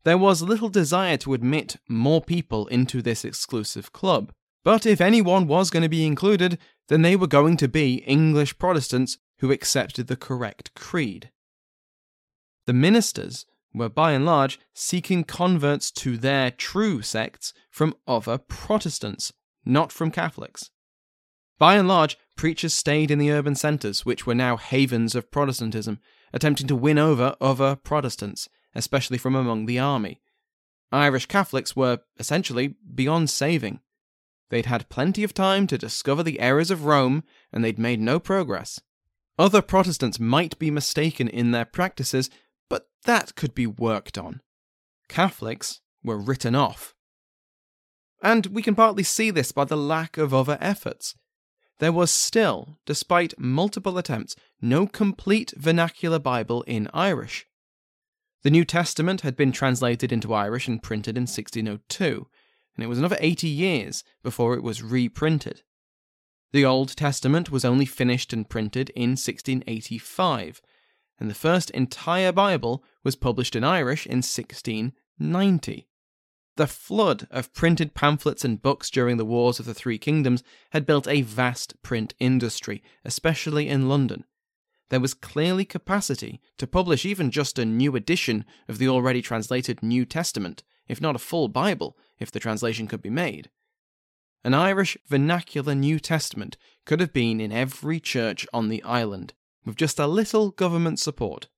There 0.07 0.17
was 0.17 0.41
little 0.41 0.69
desire 0.69 1.17
to 1.17 1.33
admit 1.33 1.75
more 1.89 2.21
people 2.21 2.67
into 2.67 3.01
this 3.01 3.25
exclusive 3.25 3.91
club, 3.91 4.31
but 4.63 4.85
if 4.85 5.01
anyone 5.01 5.47
was 5.47 5.69
going 5.69 5.83
to 5.83 5.89
be 5.89 6.05
included, 6.05 6.57
then 6.87 7.01
they 7.01 7.17
were 7.17 7.27
going 7.27 7.57
to 7.57 7.67
be 7.67 7.95
English 8.07 8.57
Protestants 8.57 9.17
who 9.39 9.51
accepted 9.51 10.07
the 10.07 10.15
correct 10.15 10.73
creed. 10.75 11.29
The 12.67 12.71
ministers 12.71 13.45
were 13.73 13.89
by 13.89 14.13
and 14.13 14.25
large 14.25 14.61
seeking 14.73 15.25
converts 15.25 15.91
to 15.91 16.15
their 16.15 16.51
true 16.51 17.01
sects 17.01 17.51
from 17.69 17.93
other 18.07 18.37
Protestants, 18.37 19.33
not 19.65 19.91
from 19.91 20.11
Catholics. 20.11 20.69
By 21.59 21.75
and 21.75 21.89
large, 21.89 22.17
preachers 22.37 22.73
stayed 22.73 23.11
in 23.11 23.19
the 23.19 23.31
urban 23.31 23.55
centres, 23.55 24.05
which 24.05 24.25
were 24.25 24.35
now 24.35 24.55
havens 24.55 25.15
of 25.15 25.31
Protestantism, 25.31 25.99
attempting 26.31 26.67
to 26.67 26.77
win 26.77 26.97
over 26.97 27.35
other 27.41 27.75
Protestants, 27.75 28.47
especially 28.77 29.17
from 29.17 29.35
among 29.35 29.65
the 29.65 29.79
army. 29.79 30.21
Irish 30.91 31.25
Catholics 31.25 31.75
were 31.75 31.99
essentially 32.17 32.75
beyond 32.95 33.29
saving. 33.29 33.81
They'd 34.49 34.67
had 34.67 34.87
plenty 34.87 35.23
of 35.23 35.33
time 35.33 35.67
to 35.67 35.77
discover 35.77 36.23
the 36.23 36.39
errors 36.39 36.71
of 36.71 36.85
Rome, 36.85 37.23
and 37.51 37.65
they'd 37.65 37.79
made 37.79 37.99
no 37.99 38.19
progress. 38.19 38.79
Other 39.37 39.61
Protestants 39.61 40.19
might 40.19 40.57
be 40.57 40.71
mistaken 40.71 41.27
in 41.27 41.51
their 41.51 41.65
practices, 41.65 42.29
but 42.69 42.87
that 43.03 43.35
could 43.35 43.53
be 43.53 43.67
worked 43.67 44.17
on. 44.17 44.41
Catholics 45.09 45.81
were 46.03 46.17
written 46.17 46.55
off. 46.55 46.93
And 48.21 48.45
we 48.47 48.61
can 48.61 48.75
partly 48.75 49.03
see 49.03 49.31
this 49.31 49.51
by 49.51 49.65
the 49.65 49.75
lack 49.75 50.17
of 50.17 50.33
other 50.33 50.57
efforts. 50.61 51.15
There 51.79 51.91
was 51.91 52.09
still, 52.09 52.79
despite 52.85 53.39
multiple 53.39 53.97
attempts, 53.97 54.35
no 54.61 54.87
complete 54.87 55.53
vernacular 55.57 56.19
Bible 56.19 56.63
in 56.63 56.89
Irish. 56.93 57.45
The 58.43 58.51
New 58.51 58.65
Testament 58.65 59.21
had 59.21 59.35
been 59.35 59.51
translated 59.51 60.11
into 60.11 60.33
Irish 60.33 60.67
and 60.67 60.81
printed 60.81 61.17
in 61.17 61.23
1602, 61.23 62.27
and 62.75 62.83
it 62.83 62.87
was 62.87 62.99
another 62.99 63.17
80 63.19 63.47
years 63.47 64.03
before 64.21 64.53
it 64.53 64.63
was 64.63 64.83
reprinted. 64.83 65.63
The 66.51 66.63
Old 66.63 66.95
Testament 66.95 67.51
was 67.51 67.65
only 67.65 67.85
finished 67.85 68.31
and 68.33 68.47
printed 68.47 68.89
in 68.91 69.11
1685, 69.11 70.61
and 71.19 71.29
the 71.29 71.35
first 71.35 71.71
entire 71.71 72.31
Bible 72.31 72.83
was 73.03 73.15
published 73.15 73.55
in 73.55 73.63
Irish 73.63 74.05
in 74.05 74.17
1690. 74.17 75.87
The 76.55 76.67
flood 76.67 77.27
of 77.29 77.53
printed 77.53 77.93
pamphlets 77.93 78.45
and 78.45 78.61
books 78.61 78.89
during 78.89 79.17
the 79.17 79.25
Wars 79.25 79.59
of 79.59 79.65
the 79.65 79.73
Three 79.73 79.97
Kingdoms 79.97 80.43
had 80.71 80.85
built 80.85 81.07
a 81.07 81.21
vast 81.21 81.81
print 81.83 82.13
industry, 82.19 82.83
especially 83.03 83.67
in 83.67 83.89
London. 83.89 84.25
There 84.89 84.99
was 84.99 85.13
clearly 85.13 85.65
capacity 85.65 86.39
to 86.57 86.67
publish 86.67 87.05
even 87.05 87.29
just 87.29 87.59
a 87.59 87.65
new 87.65 87.95
edition 87.95 88.45
of 88.67 88.77
the 88.77 88.87
already 88.87 89.21
translated 89.21 89.83
New 89.83 90.05
Testament, 90.05 90.63
if 90.87 91.01
not 91.01 91.15
a 91.15 91.19
full 91.19 91.49
Bible, 91.49 91.97
if 92.19 92.31
the 92.31 92.39
translation 92.39 92.87
could 92.87 93.01
be 93.01 93.09
made. 93.09 93.49
an 94.43 94.53
Irish 94.53 94.97
vernacular 95.07 95.75
New 95.75 95.99
Testament 95.99 96.55
could 96.85 97.01
have 97.01 97.11
been 97.11 97.41
in 97.41 97.51
every 97.51 97.99
church 97.99 98.47
on 98.53 98.69
the 98.69 98.81
island, 98.83 99.33
with 99.65 99.75
just 99.75 99.99
a 99.99 100.07
little 100.07 100.51
government 100.51 100.99
support. 100.99 101.49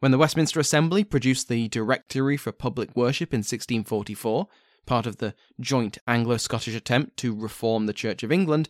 When 0.00 0.12
the 0.12 0.18
Westminster 0.18 0.60
Assembly 0.60 1.04
produced 1.04 1.48
the 1.48 1.68
Directory 1.68 2.36
for 2.36 2.52
Public 2.52 2.94
Worship 2.94 3.32
in 3.32 3.38
1644, 3.38 4.46
part 4.84 5.06
of 5.06 5.16
the 5.16 5.34
joint 5.58 5.96
Anglo 6.06 6.36
Scottish 6.36 6.74
attempt 6.74 7.16
to 7.18 7.34
reform 7.34 7.86
the 7.86 7.94
Church 7.94 8.22
of 8.22 8.30
England, 8.30 8.68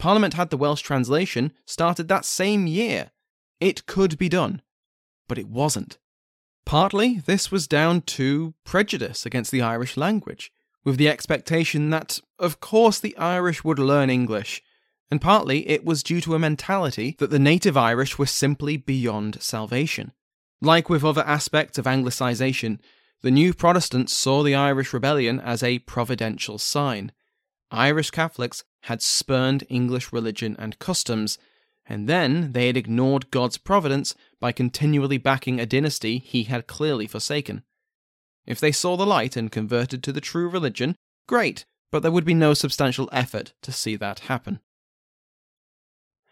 Parliament 0.00 0.32
had 0.32 0.48
the 0.48 0.56
Welsh 0.56 0.80
translation 0.80 1.52
started 1.66 2.08
that 2.08 2.24
same 2.24 2.66
year. 2.66 3.10
It 3.60 3.84
could 3.84 4.16
be 4.16 4.30
done, 4.30 4.62
but 5.28 5.36
it 5.36 5.46
wasn't. 5.46 5.98
Partly, 6.64 7.18
this 7.26 7.52
was 7.52 7.68
down 7.68 8.00
to 8.16 8.54
prejudice 8.64 9.26
against 9.26 9.50
the 9.50 9.60
Irish 9.60 9.98
language, 9.98 10.50
with 10.84 10.96
the 10.96 11.10
expectation 11.10 11.90
that, 11.90 12.18
of 12.38 12.60
course, 12.60 12.98
the 12.98 13.14
Irish 13.18 13.62
would 13.62 13.78
learn 13.78 14.08
English, 14.08 14.62
and 15.10 15.20
partly 15.20 15.68
it 15.68 15.84
was 15.84 16.02
due 16.02 16.22
to 16.22 16.34
a 16.34 16.38
mentality 16.38 17.14
that 17.18 17.28
the 17.28 17.38
native 17.38 17.76
Irish 17.76 18.18
were 18.18 18.24
simply 18.24 18.78
beyond 18.78 19.42
salvation. 19.42 20.12
Like 20.62 20.88
with 20.88 21.04
other 21.04 21.26
aspects 21.26 21.76
of 21.76 21.84
Anglicisation, 21.84 22.78
the 23.20 23.30
new 23.30 23.52
Protestants 23.52 24.14
saw 24.14 24.42
the 24.42 24.54
Irish 24.54 24.94
rebellion 24.94 25.40
as 25.40 25.62
a 25.62 25.80
providential 25.80 26.56
sign. 26.56 27.12
Irish 27.70 28.10
Catholics 28.10 28.64
had 28.82 29.02
spurned 29.02 29.64
English 29.68 30.12
religion 30.12 30.56
and 30.58 30.78
customs, 30.78 31.38
and 31.86 32.08
then 32.08 32.52
they 32.52 32.66
had 32.66 32.76
ignored 32.76 33.30
God's 33.30 33.58
providence 33.58 34.14
by 34.40 34.52
continually 34.52 35.18
backing 35.18 35.60
a 35.60 35.66
dynasty 35.66 36.18
he 36.18 36.44
had 36.44 36.66
clearly 36.66 37.06
forsaken. 37.06 37.62
If 38.46 38.58
they 38.58 38.72
saw 38.72 38.96
the 38.96 39.06
light 39.06 39.36
and 39.36 39.52
converted 39.52 40.02
to 40.04 40.12
the 40.12 40.20
true 40.20 40.48
religion, 40.48 40.96
great, 41.26 41.64
but 41.90 42.00
there 42.00 42.12
would 42.12 42.24
be 42.24 42.34
no 42.34 42.54
substantial 42.54 43.08
effort 43.12 43.52
to 43.62 43.72
see 43.72 43.96
that 43.96 44.20
happen. 44.20 44.60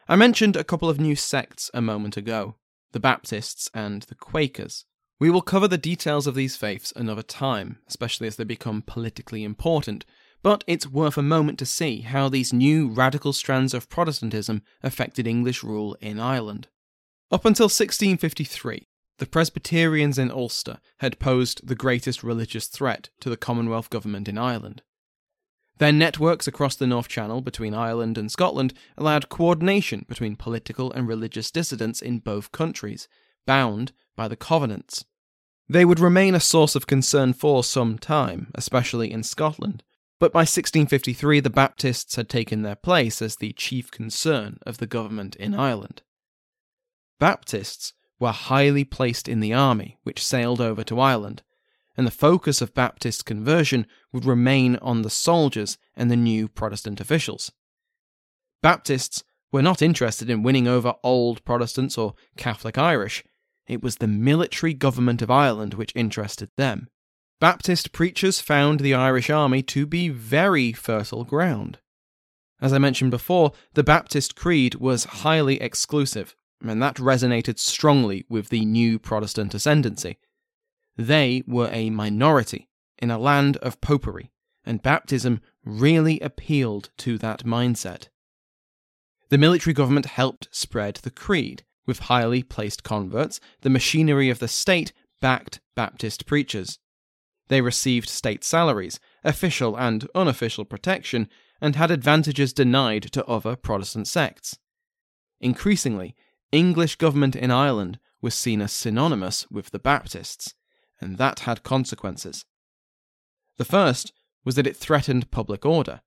I 0.08 0.16
mentioned 0.16 0.56
a 0.56 0.64
couple 0.64 0.88
of 0.88 0.98
new 0.98 1.16
sects 1.16 1.70
a 1.74 1.82
moment 1.82 2.16
ago 2.16 2.56
the 2.92 3.00
Baptists 3.00 3.68
and 3.74 4.02
the 4.04 4.14
Quakers. 4.14 4.86
We 5.20 5.28
will 5.28 5.42
cover 5.42 5.68
the 5.68 5.76
details 5.76 6.26
of 6.26 6.34
these 6.34 6.56
faiths 6.56 6.92
another 6.96 7.22
time, 7.22 7.80
especially 7.86 8.26
as 8.26 8.36
they 8.36 8.44
become 8.44 8.80
politically 8.80 9.44
important, 9.44 10.06
but 10.42 10.64
it's 10.66 10.86
worth 10.86 11.16
a 11.16 11.22
moment 11.22 11.58
to 11.58 11.66
see 11.66 12.02
how 12.02 12.28
these 12.28 12.52
new 12.52 12.88
radical 12.88 13.32
strands 13.32 13.74
of 13.74 13.88
Protestantism 13.88 14.62
affected 14.82 15.26
English 15.26 15.62
rule 15.62 15.96
in 16.00 16.20
Ireland. 16.20 16.68
Up 17.30 17.44
until 17.44 17.64
1653, 17.64 18.86
the 19.18 19.26
Presbyterians 19.26 20.16
in 20.16 20.30
Ulster 20.30 20.78
had 21.00 21.18
posed 21.18 21.66
the 21.66 21.74
greatest 21.74 22.22
religious 22.22 22.68
threat 22.68 23.10
to 23.20 23.28
the 23.28 23.36
Commonwealth 23.36 23.90
government 23.90 24.28
in 24.28 24.38
Ireland. 24.38 24.82
Their 25.78 25.92
networks 25.92 26.46
across 26.46 26.76
the 26.76 26.86
North 26.86 27.08
Channel 27.08 27.40
between 27.40 27.74
Ireland 27.74 28.16
and 28.18 28.30
Scotland 28.30 28.74
allowed 28.96 29.28
coordination 29.28 30.04
between 30.08 30.36
political 30.36 30.92
and 30.92 31.06
religious 31.06 31.50
dissidents 31.50 32.00
in 32.00 32.18
both 32.18 32.52
countries, 32.52 33.08
bound 33.46 33.92
by 34.16 34.28
the 34.28 34.36
Covenants. 34.36 35.04
They 35.68 35.84
would 35.84 36.00
remain 36.00 36.34
a 36.34 36.40
source 36.40 36.74
of 36.74 36.86
concern 36.86 37.32
for 37.32 37.62
some 37.62 37.98
time, 37.98 38.50
especially 38.54 39.12
in 39.12 39.22
Scotland, 39.22 39.82
but 40.18 40.32
by 40.32 40.40
1653 40.40 41.40
the 41.40 41.50
Baptists 41.50 42.16
had 42.16 42.28
taken 42.28 42.62
their 42.62 42.76
place 42.76 43.22
as 43.22 43.36
the 43.36 43.52
chief 43.52 43.90
concern 43.90 44.58
of 44.66 44.78
the 44.78 44.86
government 44.86 45.36
in 45.36 45.54
Ireland. 45.54 46.02
Baptists 47.18 47.92
were 48.18 48.32
highly 48.32 48.84
placed 48.84 49.28
in 49.28 49.40
the 49.40 49.52
army 49.52 49.98
which 50.02 50.24
sailed 50.24 50.60
over 50.60 50.82
to 50.84 51.00
Ireland, 51.00 51.42
and 51.96 52.06
the 52.06 52.12
focus 52.12 52.60
of 52.60 52.74
Baptist 52.74 53.24
conversion 53.24 53.86
would 54.12 54.24
remain 54.24 54.76
on 54.76 55.02
the 55.02 55.10
soldiers 55.10 55.78
and 55.96 56.10
the 56.10 56.16
new 56.16 56.48
Protestant 56.48 57.00
officials. 57.00 57.52
Baptists 58.62 59.22
were 59.50 59.62
not 59.62 59.82
interested 59.82 60.28
in 60.28 60.42
winning 60.42 60.68
over 60.68 60.94
old 61.02 61.44
Protestants 61.44 61.96
or 61.96 62.14
Catholic 62.36 62.76
Irish, 62.76 63.24
it 63.68 63.82
was 63.82 63.96
the 63.96 64.08
military 64.08 64.72
government 64.72 65.20
of 65.22 65.30
Ireland 65.30 65.74
which 65.74 65.92
interested 65.94 66.50
them. 66.56 66.88
Baptist 67.40 67.92
preachers 67.92 68.40
found 68.40 68.80
the 68.80 68.94
Irish 68.94 69.30
army 69.30 69.62
to 69.62 69.86
be 69.86 70.08
very 70.08 70.72
fertile 70.72 71.24
ground. 71.24 71.78
As 72.60 72.72
I 72.72 72.78
mentioned 72.78 73.12
before, 73.12 73.52
the 73.74 73.84
Baptist 73.84 74.34
creed 74.34 74.74
was 74.74 75.04
highly 75.04 75.60
exclusive, 75.60 76.34
and 76.60 76.82
that 76.82 76.96
resonated 76.96 77.60
strongly 77.60 78.24
with 78.28 78.48
the 78.48 78.64
new 78.64 78.98
Protestant 78.98 79.54
ascendancy. 79.54 80.18
They 80.96 81.44
were 81.46 81.70
a 81.70 81.90
minority 81.90 82.68
in 82.98 83.12
a 83.12 83.18
land 83.18 83.56
of 83.58 83.80
popery, 83.80 84.32
and 84.64 84.82
baptism 84.82 85.40
really 85.64 86.18
appealed 86.18 86.90
to 86.98 87.18
that 87.18 87.44
mindset. 87.44 88.08
The 89.28 89.38
military 89.38 89.74
government 89.74 90.06
helped 90.06 90.48
spread 90.50 90.96
the 90.96 91.10
creed. 91.10 91.64
With 91.86 92.00
highly 92.00 92.42
placed 92.42 92.82
converts, 92.82 93.40
the 93.62 93.70
machinery 93.70 94.28
of 94.28 94.40
the 94.40 94.48
state 94.48 94.92
backed 95.22 95.60
Baptist 95.74 96.26
preachers. 96.26 96.78
They 97.48 97.60
received 97.60 98.08
state 98.08 98.44
salaries, 98.44 99.00
official 99.24 99.76
and 99.76 100.08
unofficial 100.14 100.64
protection, 100.64 101.28
and 101.60 101.76
had 101.76 101.90
advantages 101.90 102.52
denied 102.52 103.04
to 103.12 103.26
other 103.26 103.56
Protestant 103.56 104.06
sects. 104.06 104.58
Increasingly, 105.40 106.14
English 106.52 106.96
government 106.96 107.34
in 107.36 107.50
Ireland 107.50 107.98
was 108.20 108.34
seen 108.34 108.60
as 108.60 108.72
synonymous 108.72 109.50
with 109.50 109.70
the 109.70 109.78
Baptists, 109.78 110.54
and 111.00 111.18
that 111.18 111.40
had 111.40 111.62
consequences. 111.62 112.44
The 113.56 113.64
first 113.64 114.12
was 114.44 114.54
that 114.54 114.66
it 114.66 114.76
threatened 114.76 115.30
public 115.30 115.64
order. 115.64 116.00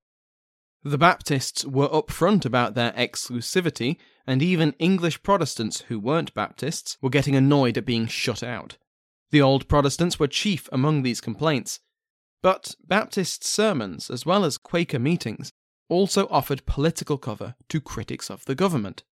The 0.83 0.97
Baptists 0.97 1.63
were 1.63 1.89
upfront 1.89 2.45
about 2.45 2.73
their 2.73 2.91
exclusivity, 2.93 3.97
and 4.25 4.41
even 4.41 4.73
English 4.79 5.21
Protestants 5.21 5.81
who 5.81 5.99
weren't 5.99 6.33
Baptists 6.33 6.97
were 7.01 7.09
getting 7.09 7.35
annoyed 7.35 7.77
at 7.77 7.85
being 7.85 8.07
shut 8.07 8.41
out. 8.41 8.77
The 9.31 9.41
old 9.41 9.67
Protestants 9.67 10.19
were 10.19 10.27
chief 10.27 10.67
among 10.71 11.03
these 11.03 11.21
complaints. 11.21 11.79
But 12.41 12.75
Baptist 12.85 13.43
sermons, 13.45 14.09
as 14.09 14.25
well 14.25 14.43
as 14.43 14.57
Quaker 14.57 14.99
meetings, 14.99 15.53
also 15.89 16.27
offered 16.29 16.65
political 16.65 17.17
cover 17.17 17.55
to 17.69 17.81
critics 17.81 18.29
of 18.29 18.45
the 18.45 18.55
government. 18.55 19.03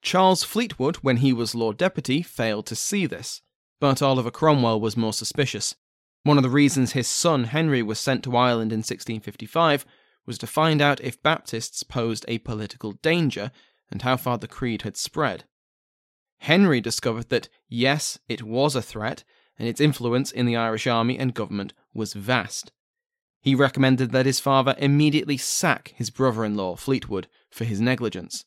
Charles 0.00 0.44
Fleetwood, 0.44 0.96
when 0.96 1.18
he 1.18 1.32
was 1.32 1.54
Lord 1.54 1.76
Deputy, 1.76 2.22
failed 2.22 2.66
to 2.66 2.76
see 2.76 3.06
this, 3.06 3.42
but 3.80 4.02
Oliver 4.02 4.30
Cromwell 4.30 4.80
was 4.80 4.96
more 4.96 5.12
suspicious. 5.12 5.74
One 6.22 6.36
of 6.36 6.42
the 6.42 6.50
reasons 6.50 6.92
his 6.92 7.08
son 7.08 7.44
Henry 7.44 7.82
was 7.82 7.98
sent 7.98 8.22
to 8.24 8.36
Ireland 8.36 8.72
in 8.72 8.78
1655 8.78 9.84
was 10.26 10.38
to 10.38 10.46
find 10.46 10.80
out 10.80 11.00
if 11.00 11.22
Baptists 11.22 11.82
posed 11.82 12.24
a 12.28 12.38
political 12.38 12.92
danger 12.92 13.50
and 13.90 14.02
how 14.02 14.16
far 14.16 14.38
the 14.38 14.46
creed 14.46 14.82
had 14.82 14.96
spread. 14.96 15.44
Henry 16.40 16.80
discovered 16.80 17.30
that, 17.30 17.48
yes, 17.68 18.18
it 18.28 18.42
was 18.42 18.76
a 18.76 18.82
threat, 18.82 19.24
and 19.58 19.68
its 19.68 19.80
influence 19.80 20.30
in 20.30 20.46
the 20.46 20.56
Irish 20.56 20.86
army 20.86 21.18
and 21.18 21.34
government 21.34 21.72
was 21.92 22.14
vast. 22.14 22.72
He 23.40 23.54
recommended 23.54 24.12
that 24.12 24.26
his 24.26 24.40
father 24.40 24.74
immediately 24.78 25.36
sack 25.36 25.92
his 25.96 26.10
brother 26.10 26.44
in 26.44 26.56
law, 26.56 26.76
Fleetwood, 26.76 27.28
for 27.50 27.64
his 27.64 27.80
negligence. 27.80 28.44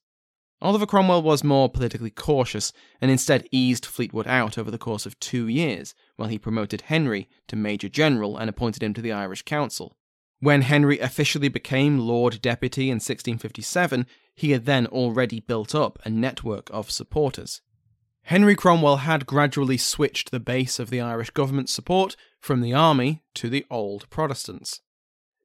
Oliver 0.62 0.86
Cromwell 0.86 1.24
was 1.24 1.44
more 1.44 1.70
politically 1.70 2.12
cautious 2.12 2.72
and 3.00 3.10
instead 3.10 3.48
eased 3.52 3.86
Fleetwood 3.86 4.28
out 4.28 4.58
over 4.58 4.70
the 4.70 4.78
course 4.78 5.08
of 5.08 5.20
two 5.20 5.48
years, 5.48 5.96
while 6.18 6.30
he 6.30 6.38
promoted 6.38 6.82
Henry 6.82 7.28
to 7.48 7.56
Major 7.56 7.90
General 7.90 8.38
and 8.38 8.48
appointed 8.48 8.84
him 8.84 8.94
to 8.94 9.02
the 9.02 9.12
Irish 9.12 9.42
Council. 9.42 9.98
When 10.40 10.62
Henry 10.64 11.00
officially 11.00 11.50
became 11.50 12.00
Lord 12.00 12.42
Deputy 12.42 12.90
in 12.90 12.96
1657, 12.96 14.06
he 14.36 14.52
had 14.52 14.66
then 14.66 14.86
already 14.88 15.40
built 15.40 15.74
up 15.74 16.00
a 16.04 16.10
network 16.10 16.70
of 16.72 16.92
supporters. 16.92 17.62
Henry 18.24 18.56
Cromwell 18.56 18.98
had 18.98 19.26
gradually 19.26 19.78
switched 19.78 20.32
the 20.32 20.40
base 20.40 20.80
of 20.80 20.90
the 20.90 21.02
Irish 21.02 21.32
government's 21.32 21.74
support 21.74 22.16
from 22.40 22.62
the 22.62 22.74
army 22.74 23.24
to 23.36 23.50
the 23.50 23.66
old 23.70 24.10
Protestants. 24.10 24.82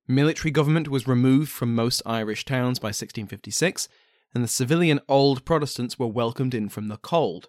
Military 0.06 0.52
government 0.52 0.88
was 0.88 1.08
removed 1.08 1.50
from 1.50 1.74
most 1.74 2.00
Irish 2.06 2.44
towns 2.44 2.78
by 2.78 2.88
1656, 2.88 3.88
and 4.34 4.44
the 4.44 4.48
civilian 4.48 5.00
old 5.08 5.44
Protestants 5.44 5.98
were 5.98 6.06
welcomed 6.06 6.54
in 6.54 6.68
from 6.68 6.88
the 6.88 6.98
cold. 6.98 7.48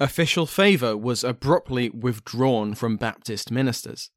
Official 0.00 0.46
favour 0.46 0.96
was 0.96 1.22
abruptly 1.22 1.90
withdrawn 1.90 2.74
from 2.74 2.96
Baptist 2.96 3.52
ministers. 3.52 4.10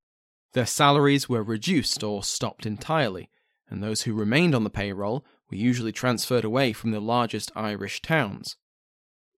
Their 0.53 0.65
salaries 0.65 1.29
were 1.29 1.43
reduced 1.43 2.03
or 2.03 2.23
stopped 2.23 2.65
entirely, 2.65 3.29
and 3.69 3.83
those 3.83 4.03
who 4.03 4.13
remained 4.13 4.55
on 4.55 4.63
the 4.63 4.71
payroll 4.71 5.23
were 5.51 5.57
usually 5.57 5.91
transferred 5.91 6.43
away 6.43 6.73
from 6.73 6.91
the 6.91 6.99
largest 6.99 7.51
Irish 7.55 8.01
towns. 8.01 8.55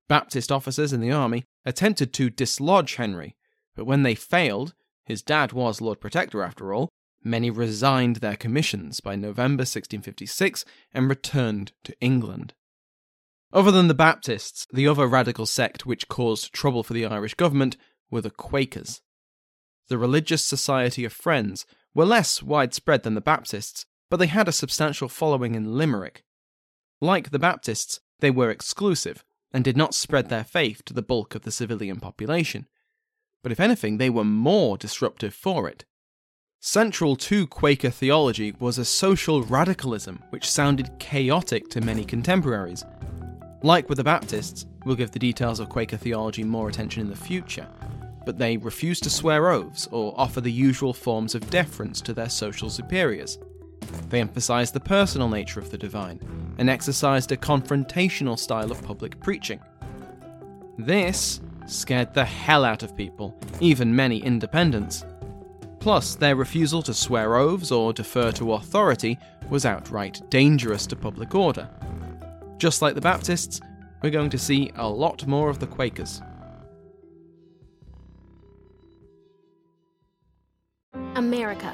Baptist 0.10 0.52
officers 0.52 0.92
in 0.92 1.00
the 1.00 1.12
army 1.12 1.46
attempted 1.66 2.12
to 2.14 2.30
dislodge 2.30 2.96
Henry, 2.96 3.36
but 3.76 3.86
when 3.86 4.04
they 4.04 4.16
failed, 4.16 4.74
his 5.06 5.22
dad 5.22 5.54
was 5.54 5.80
Lord 5.80 6.02
Protector 6.02 6.44
after 6.44 6.74
all, 6.74 6.90
many 7.24 7.50
resigned 7.50 8.18
their 8.18 8.36
commissions 8.36 9.00
by 9.00 9.16
November 9.16 9.62
1656 9.62 10.66
and 10.94 11.08
returned 11.08 11.72
to 11.84 11.96
England. 12.02 12.54
Other 13.54 13.72
than 13.72 13.88
the 13.88 13.94
Baptists, 13.94 14.68
the 14.74 14.88
other 14.88 15.08
radical 15.08 15.46
sect 15.46 15.86
which 15.86 16.08
caused 16.08 16.54
trouble 16.54 16.84
for 16.84 16.94
the 16.94 17.06
Irish 17.06 17.36
government 17.36 17.78
were 18.10 18.22
the 18.22 18.30
Quakers. 18.32 19.02
The 19.90 19.98
Religious 19.98 20.44
Society 20.44 21.06
of 21.06 21.14
Friends 21.14 21.66
were 21.94 22.06
less 22.06 22.42
widespread 22.42 23.04
than 23.04 23.16
the 23.16 23.22
Baptists, 23.22 23.86
but 24.10 24.18
they 24.18 24.28
had 24.28 24.48
a 24.48 24.52
substantial 24.52 25.08
following 25.08 25.56
in 25.56 25.78
Limerick. 25.78 26.24
Like 27.00 27.30
the 27.30 27.40
Baptists, 27.40 28.00
they 28.20 28.32
were 28.32 28.50
exclusive 28.50 29.24
and 29.52 29.64
did 29.64 29.78
not 29.78 29.94
spread 29.94 30.30
their 30.30 30.44
faith 30.44 30.84
to 30.86 30.94
the 30.94 31.02
bulk 31.02 31.36
of 31.36 31.44
the 31.44 31.52
civilian 31.52 32.00
population. 32.00 32.68
But 33.42 33.52
if 33.52 33.60
anything, 33.60 33.98
they 33.98 34.10
were 34.10 34.26
more 34.26 34.78
disruptive 34.78 35.34
for 35.34 35.68
it. 35.68 35.86
Central 36.62 37.16
to 37.16 37.48
Quaker 37.48 37.90
theology 37.90 38.54
was 38.60 38.78
a 38.78 38.84
social 38.84 39.44
radicalism 39.44 40.22
which 40.32 40.50
sounded 40.50 40.92
chaotic 41.00 41.70
to 41.70 41.80
many 41.80 42.04
contemporaries. 42.04 42.84
Like 43.64 43.88
with 43.88 43.98
the 43.98 44.04
Baptists, 44.04 44.66
we'll 44.86 44.98
give 44.98 45.12
the 45.12 45.20
details 45.20 45.62
of 45.62 45.70
Quaker 45.70 45.96
theology 45.96 46.44
more 46.44 46.68
attention 46.68 47.02
in 47.02 47.10
the 47.10 47.16
future, 47.16 47.68
but 48.26 48.38
they 48.38 48.58
refused 48.58 49.04
to 49.04 49.10
swear 49.10 49.52
oaths 49.52 49.88
or 49.92 50.14
offer 50.18 50.42
the 50.42 50.52
usual 50.52 50.94
forms 50.94 51.34
of 51.34 51.50
deference 51.50 52.02
to 52.02 52.14
their 52.14 52.30
social 52.30 52.70
superiors. 52.70 53.40
They 54.10 54.22
emphasized 54.22 54.74
the 54.74 54.80
personal 54.80 55.30
nature 55.30 55.60
of 55.60 55.70
the 55.72 55.78
divine 55.78 56.20
and 56.58 56.70
exercised 56.70 57.32
a 57.32 57.38
confrontational 57.38 58.38
style 58.38 58.72
of 58.72 58.84
public 58.84 59.20
preaching. 59.22 59.60
This 60.78 61.42
scared 61.68 62.14
the 62.14 62.26
hell 62.26 62.66
out 62.66 62.84
of 62.84 62.96
people, 62.96 63.38
even 63.60 63.96
many 63.96 64.18
independents. 64.18 65.06
Plus, 65.80 66.16
their 66.16 66.36
refusal 66.36 66.82
to 66.84 66.94
swear 66.94 67.36
oaths 67.36 67.72
or 67.72 67.94
defer 67.94 68.32
to 68.34 68.54
authority 68.54 69.18
was 69.50 69.66
outright 69.66 70.22
dangerous 70.30 70.86
to 70.88 70.96
public 70.96 71.36
order. 71.36 71.70
Just 72.58 72.82
like 72.82 72.96
the 72.96 73.02
Baptists, 73.02 73.62
we're 74.02 74.10
going 74.10 74.30
to 74.30 74.38
see 74.38 74.72
a 74.76 74.90
lot 74.90 75.26
more 75.28 75.50
of 75.50 75.60
the 75.60 75.68
Quakers. 75.68 76.22
America. 81.16 81.74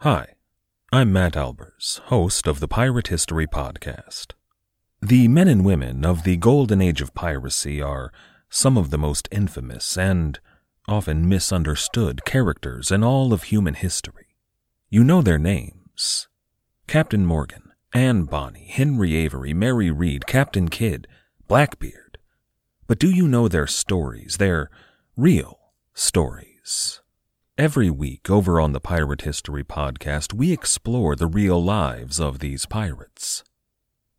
Hi, 0.00 0.34
I'm 0.92 1.10
Matt 1.10 1.32
Albers, 1.32 2.00
host 2.00 2.46
of 2.46 2.60
the 2.60 2.68
Pirate 2.68 3.08
History 3.08 3.46
Podcast. 3.46 4.32
The 5.00 5.26
men 5.26 5.48
and 5.48 5.64
women 5.64 6.04
of 6.04 6.22
the 6.22 6.36
golden 6.36 6.82
age 6.82 7.00
of 7.00 7.14
piracy 7.14 7.80
are 7.80 8.12
some 8.50 8.76
of 8.76 8.90
the 8.90 8.98
most 8.98 9.26
infamous 9.32 9.96
and 9.96 10.38
often 10.86 11.26
misunderstood 11.26 12.26
characters 12.26 12.90
in 12.90 13.02
all 13.02 13.32
of 13.32 13.44
human 13.44 13.72
history. 13.72 14.26
You 14.90 15.02
know 15.02 15.22
their 15.22 15.38
names 15.38 16.28
Captain 16.86 17.24
Morgan, 17.24 17.72
Anne 17.94 18.24
Bonny, 18.24 18.68
Henry 18.70 19.16
Avery, 19.16 19.54
Mary 19.54 19.90
Read, 19.90 20.26
Captain 20.26 20.68
Kidd, 20.68 21.08
Blackbeard. 21.48 22.18
But 22.86 22.98
do 22.98 23.10
you 23.10 23.26
know 23.26 23.48
their 23.48 23.66
stories, 23.66 24.36
their 24.36 24.70
real 25.16 25.58
stories? 25.94 27.00
Every 27.58 27.88
week 27.88 28.28
over 28.28 28.60
on 28.60 28.72
the 28.72 28.80
Pirate 28.80 29.22
History 29.22 29.64
Podcast, 29.64 30.34
we 30.34 30.52
explore 30.52 31.16
the 31.16 31.26
real 31.26 31.62
lives 31.62 32.20
of 32.20 32.40
these 32.40 32.66
pirates. 32.66 33.44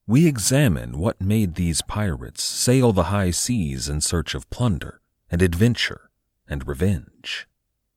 We 0.07 0.25
examine 0.25 0.97
what 0.97 1.21
made 1.21 1.53
these 1.53 1.83
pirates 1.83 2.41
sail 2.43 2.93
the 2.93 3.13
high 3.13 3.29
seas 3.29 3.87
in 3.89 4.01
search 4.01 4.33
of 4.33 4.49
plunder 4.49 5.01
and 5.29 5.43
adventure 5.43 6.09
and 6.49 6.67
revenge. 6.67 7.47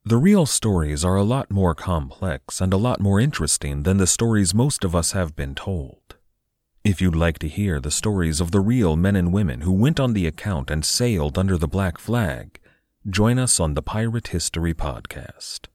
The 0.04 0.18
real 0.18 0.44
stories 0.44 1.06
are 1.06 1.16
a 1.16 1.24
lot 1.24 1.50
more 1.50 1.74
complex 1.74 2.60
and 2.60 2.74
a 2.74 2.76
lot 2.76 3.00
more 3.00 3.18
interesting 3.18 3.84
than 3.84 3.96
the 3.96 4.06
stories 4.06 4.52
most 4.52 4.84
of 4.84 4.94
us 4.94 5.12
have 5.12 5.36
been 5.36 5.54
told. 5.54 6.16
If 6.84 7.00
you'd 7.00 7.16
like 7.16 7.38
to 7.38 7.48
hear 7.48 7.80
the 7.80 7.90
stories 7.90 8.42
of 8.42 8.50
the 8.50 8.60
real 8.60 8.94
men 8.94 9.16
and 9.16 9.32
women 9.32 9.62
who 9.62 9.72
went 9.72 9.98
on 9.98 10.12
the 10.12 10.26
account 10.26 10.70
and 10.70 10.84
sailed 10.84 11.38
under 11.38 11.56
the 11.56 11.66
black 11.66 11.96
flag, 11.96 12.59
join 13.08 13.38
us 13.38 13.58
on 13.58 13.72
the 13.72 13.82
Pirate 13.82 14.28
History 14.28 14.74
Podcast. 14.74 15.68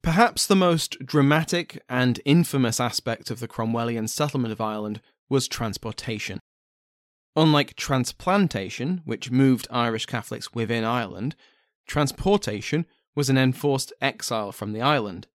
Perhaps 0.00 0.46
the 0.46 0.56
most 0.56 0.96
dramatic 1.04 1.82
and 1.90 2.20
infamous 2.24 2.80
aspect 2.80 3.30
of 3.30 3.38
the 3.38 3.48
Cromwellian 3.48 4.08
settlement 4.08 4.52
of 4.52 4.62
Ireland 4.62 5.02
was 5.28 5.46
transportation. 5.46 6.40
Unlike 7.36 7.74
transplantation, 7.74 9.02
which 9.04 9.30
moved 9.30 9.68
Irish 9.70 10.06
Catholics 10.06 10.54
within 10.54 10.84
Ireland, 10.84 11.36
transportation 11.86 12.86
was 13.14 13.28
an 13.28 13.36
enforced 13.36 13.92
exile 14.00 14.52
from 14.52 14.72
the 14.72 14.80
island. 14.80 15.26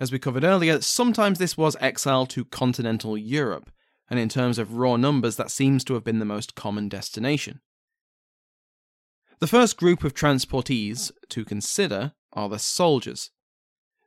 As 0.00 0.10
we 0.10 0.18
covered 0.18 0.44
earlier, 0.44 0.80
sometimes 0.80 1.38
this 1.38 1.58
was 1.58 1.76
exile 1.80 2.24
to 2.26 2.46
continental 2.46 3.18
Europe, 3.18 3.70
and 4.08 4.18
in 4.18 4.30
terms 4.30 4.58
of 4.58 4.78
raw 4.78 4.96
numbers, 4.96 5.36
that 5.36 5.50
seems 5.50 5.84
to 5.84 5.94
have 5.94 6.04
been 6.04 6.18
the 6.18 6.24
most 6.24 6.54
common 6.54 6.88
destination. 6.88 7.60
The 9.40 9.46
first 9.46 9.76
group 9.76 10.04
of 10.04 10.14
transportees 10.14 11.12
to 11.30 11.44
consider 11.44 12.12
are 12.32 12.48
the 12.48 12.58
soldiers. 12.58 13.30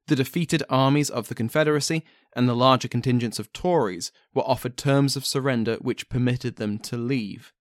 The 0.08 0.16
defeated 0.16 0.64
armies 0.70 1.10
of 1.10 1.28
the 1.28 1.36
Confederacy 1.36 2.04
and 2.34 2.48
the 2.48 2.56
larger 2.56 2.88
contingents 2.88 3.40
of 3.40 3.52
Tories 3.52 4.12
were 4.34 4.48
offered 4.48 4.78
terms 4.78 5.16
of 5.16 5.26
surrender 5.26 5.76
which 5.76 6.10
permitted 6.10 6.56
them 6.56 6.80
to 6.80 6.98
leave. 6.98 7.54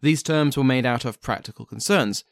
These 0.00 0.22
terms 0.22 0.56
were 0.56 0.64
made 0.64 0.86
out 0.86 1.04
of 1.04 1.20
practical 1.20 1.66
concerns. 1.66 2.24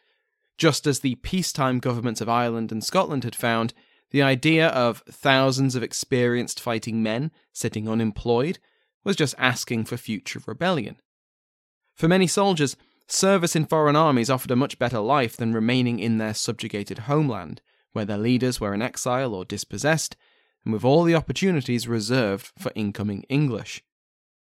Just 0.56 0.86
as 0.86 1.00
the 1.00 1.16
peacetime 1.16 1.80
governments 1.80 2.20
of 2.20 2.28
Ireland 2.28 2.70
and 2.70 2.84
Scotland 2.84 3.24
had 3.24 3.34
found, 3.34 3.74
the 4.10 4.22
idea 4.22 4.68
of 4.68 5.02
thousands 5.10 5.74
of 5.74 5.82
experienced 5.82 6.60
fighting 6.60 7.02
men 7.02 7.32
sitting 7.52 7.88
unemployed 7.88 8.60
was 9.02 9.16
just 9.16 9.34
asking 9.36 9.86
for 9.86 9.96
future 9.96 10.40
rebellion. 10.46 11.00
For 11.94 12.06
many 12.06 12.28
soldiers, 12.28 12.76
service 13.06 13.54
in 13.54 13.66
foreign 13.66 13.96
armies 13.96 14.30
offered 14.30 14.50
a 14.50 14.56
much 14.56 14.78
better 14.78 14.98
life 14.98 15.36
than 15.36 15.52
remaining 15.52 15.98
in 15.98 16.18
their 16.18 16.34
subjugated 16.34 17.00
homeland, 17.00 17.60
where 17.92 18.04
their 18.04 18.18
leaders 18.18 18.60
were 18.60 18.74
in 18.74 18.82
exile 18.82 19.34
or 19.34 19.44
dispossessed, 19.44 20.16
and 20.64 20.72
with 20.72 20.84
all 20.84 21.04
the 21.04 21.14
opportunities 21.14 21.86
reserved 21.86 22.50
for 22.58 22.72
incoming 22.74 23.24
English. 23.28 23.82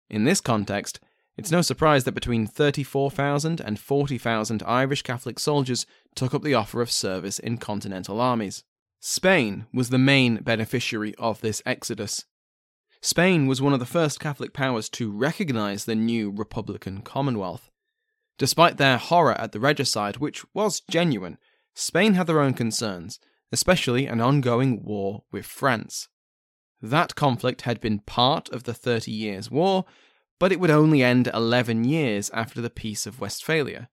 In 0.08 0.24
this 0.24 0.40
context, 0.40 1.00
it's 1.36 1.50
no 1.50 1.60
surprise 1.60 2.04
that 2.04 2.12
between 2.12 2.46
34,000 2.46 3.60
and 3.60 3.78
40,000 3.78 4.62
Irish 4.66 5.02
Catholic 5.02 5.38
soldiers 5.38 5.84
took 6.14 6.32
up 6.32 6.42
the 6.42 6.54
offer 6.54 6.80
of 6.80 6.90
service 6.90 7.38
in 7.38 7.58
continental 7.58 8.20
armies. 8.20 8.64
Spain 9.00 9.66
was 9.72 9.90
the 9.90 9.98
main 9.98 10.36
beneficiary 10.36 11.14
of 11.18 11.40
this 11.40 11.62
exodus. 11.66 12.24
Spain 13.02 13.46
was 13.46 13.60
one 13.60 13.74
of 13.74 13.80
the 13.80 13.86
first 13.86 14.18
Catholic 14.18 14.54
powers 14.54 14.88
to 14.88 15.10
recognize 15.10 15.84
the 15.84 15.94
new 15.94 16.30
Republican 16.30 17.02
Commonwealth. 17.02 17.70
Despite 18.38 18.76
their 18.76 18.98
horror 18.98 19.38
at 19.40 19.52
the 19.52 19.60
regicide, 19.60 20.18
which 20.18 20.44
was 20.54 20.82
genuine, 20.90 21.38
Spain 21.74 22.14
had 22.14 22.26
their 22.26 22.40
own 22.40 22.54
concerns, 22.54 23.18
especially 23.50 24.06
an 24.06 24.20
ongoing 24.20 24.82
war 24.82 25.24
with 25.32 25.46
France. 25.46 26.08
That 26.82 27.14
conflict 27.14 27.62
had 27.62 27.80
been 27.80 28.00
part 28.00 28.48
of 28.50 28.64
the 28.64 28.74
Thirty 28.74 29.12
Years' 29.12 29.50
War, 29.50 29.86
but 30.38 30.52
it 30.52 30.60
would 30.60 30.70
only 30.70 31.02
end 31.02 31.30
11 31.32 31.84
years 31.84 32.28
after 32.30 32.60
the 32.60 32.70
Peace 32.70 33.06
of 33.06 33.20
Westphalia. 33.20 33.88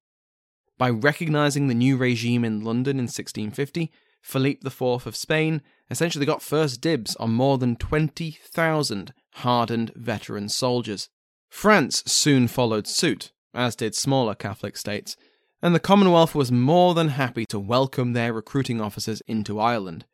By 0.77 0.89
recognizing 0.89 1.67
the 1.67 1.73
new 1.73 1.95
regime 1.95 2.43
in 2.43 2.63
London 2.63 2.97
in 2.97 3.05
1650, 3.05 3.91
Philip 4.21 4.65
IV 4.65 5.05
of 5.07 5.15
Spain 5.15 5.61
essentially 5.89 6.25
got 6.25 6.41
first 6.41 6.81
dibs 6.81 7.15
on 7.17 7.31
more 7.31 7.57
than 7.57 7.75
20,000 7.75 9.13
hardened 9.35 9.91
veteran 9.95 10.49
soldiers. 10.49 11.09
France 11.49 12.03
soon 12.05 12.47
followed 12.47 12.87
suit, 12.87 13.31
as 13.53 13.75
did 13.75 13.95
smaller 13.95 14.35
Catholic 14.35 14.77
states, 14.77 15.15
and 15.61 15.73
the 15.73 15.79
Commonwealth 15.79 16.35
was 16.35 16.51
more 16.51 16.93
than 16.93 17.09
happy 17.09 17.45
to 17.45 17.59
welcome 17.59 18.13
their 18.13 18.33
recruiting 18.33 18.81
officers 18.81 19.21
into 19.27 19.59
Ireland. 19.59 20.05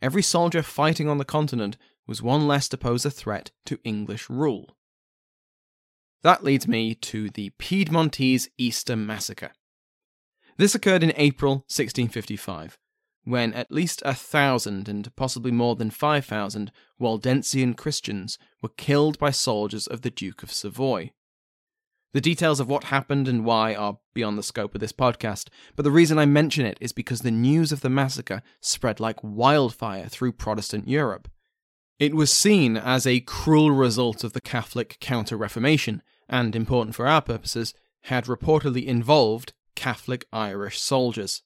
Every 0.00 0.22
soldier 0.22 0.62
fighting 0.62 1.08
on 1.08 1.18
the 1.18 1.24
continent 1.24 1.76
was 2.06 2.22
one 2.22 2.48
less 2.48 2.68
to 2.70 2.78
pose 2.78 3.04
a 3.04 3.10
threat 3.10 3.50
to 3.66 3.78
English 3.84 4.30
rule. 4.30 4.76
That 6.22 6.44
leads 6.44 6.66
me 6.66 6.94
to 6.94 7.30
the 7.30 7.50
Piedmontese 7.58 8.48
Easter 8.58 8.96
Massacre. 8.96 9.52
This 10.56 10.74
occurred 10.74 11.02
in 11.02 11.12
April 11.16 11.64
1655, 11.68 12.78
when 13.24 13.52
at 13.54 13.72
least 13.72 14.02
a 14.04 14.14
thousand 14.14 14.88
and 14.88 15.14
possibly 15.16 15.50
more 15.50 15.76
than 15.76 15.90
five 15.90 16.26
thousand 16.26 16.72
Waldensian 16.98 17.74
Christians 17.74 18.38
were 18.62 18.68
killed 18.68 19.18
by 19.18 19.30
soldiers 19.30 19.86
of 19.86 20.02
the 20.02 20.10
Duke 20.10 20.42
of 20.42 20.52
Savoy. 20.52 21.12
The 22.12 22.20
details 22.20 22.58
of 22.58 22.68
what 22.68 22.84
happened 22.84 23.28
and 23.28 23.44
why 23.44 23.74
are 23.74 23.98
beyond 24.14 24.36
the 24.36 24.42
scope 24.42 24.74
of 24.74 24.80
this 24.80 24.92
podcast, 24.92 25.48
but 25.76 25.84
the 25.84 25.92
reason 25.92 26.18
I 26.18 26.26
mention 26.26 26.66
it 26.66 26.76
is 26.80 26.92
because 26.92 27.20
the 27.20 27.30
news 27.30 27.70
of 27.70 27.82
the 27.82 27.90
massacre 27.90 28.42
spread 28.60 28.98
like 28.98 29.22
wildfire 29.22 30.08
through 30.08 30.32
Protestant 30.32 30.88
Europe. 30.88 31.28
It 32.00 32.16
was 32.16 32.32
seen 32.32 32.76
as 32.76 33.06
a 33.06 33.20
cruel 33.20 33.70
result 33.70 34.24
of 34.24 34.32
the 34.32 34.40
Catholic 34.40 34.96
Counter 35.00 35.36
Reformation, 35.36 36.02
and, 36.28 36.56
important 36.56 36.96
for 36.96 37.06
our 37.06 37.22
purposes, 37.22 37.74
had 38.04 38.24
reportedly 38.24 38.86
involved 38.86 39.52
Catholic 39.76 40.26
Irish 40.32 40.80
soldiers. 40.80 41.42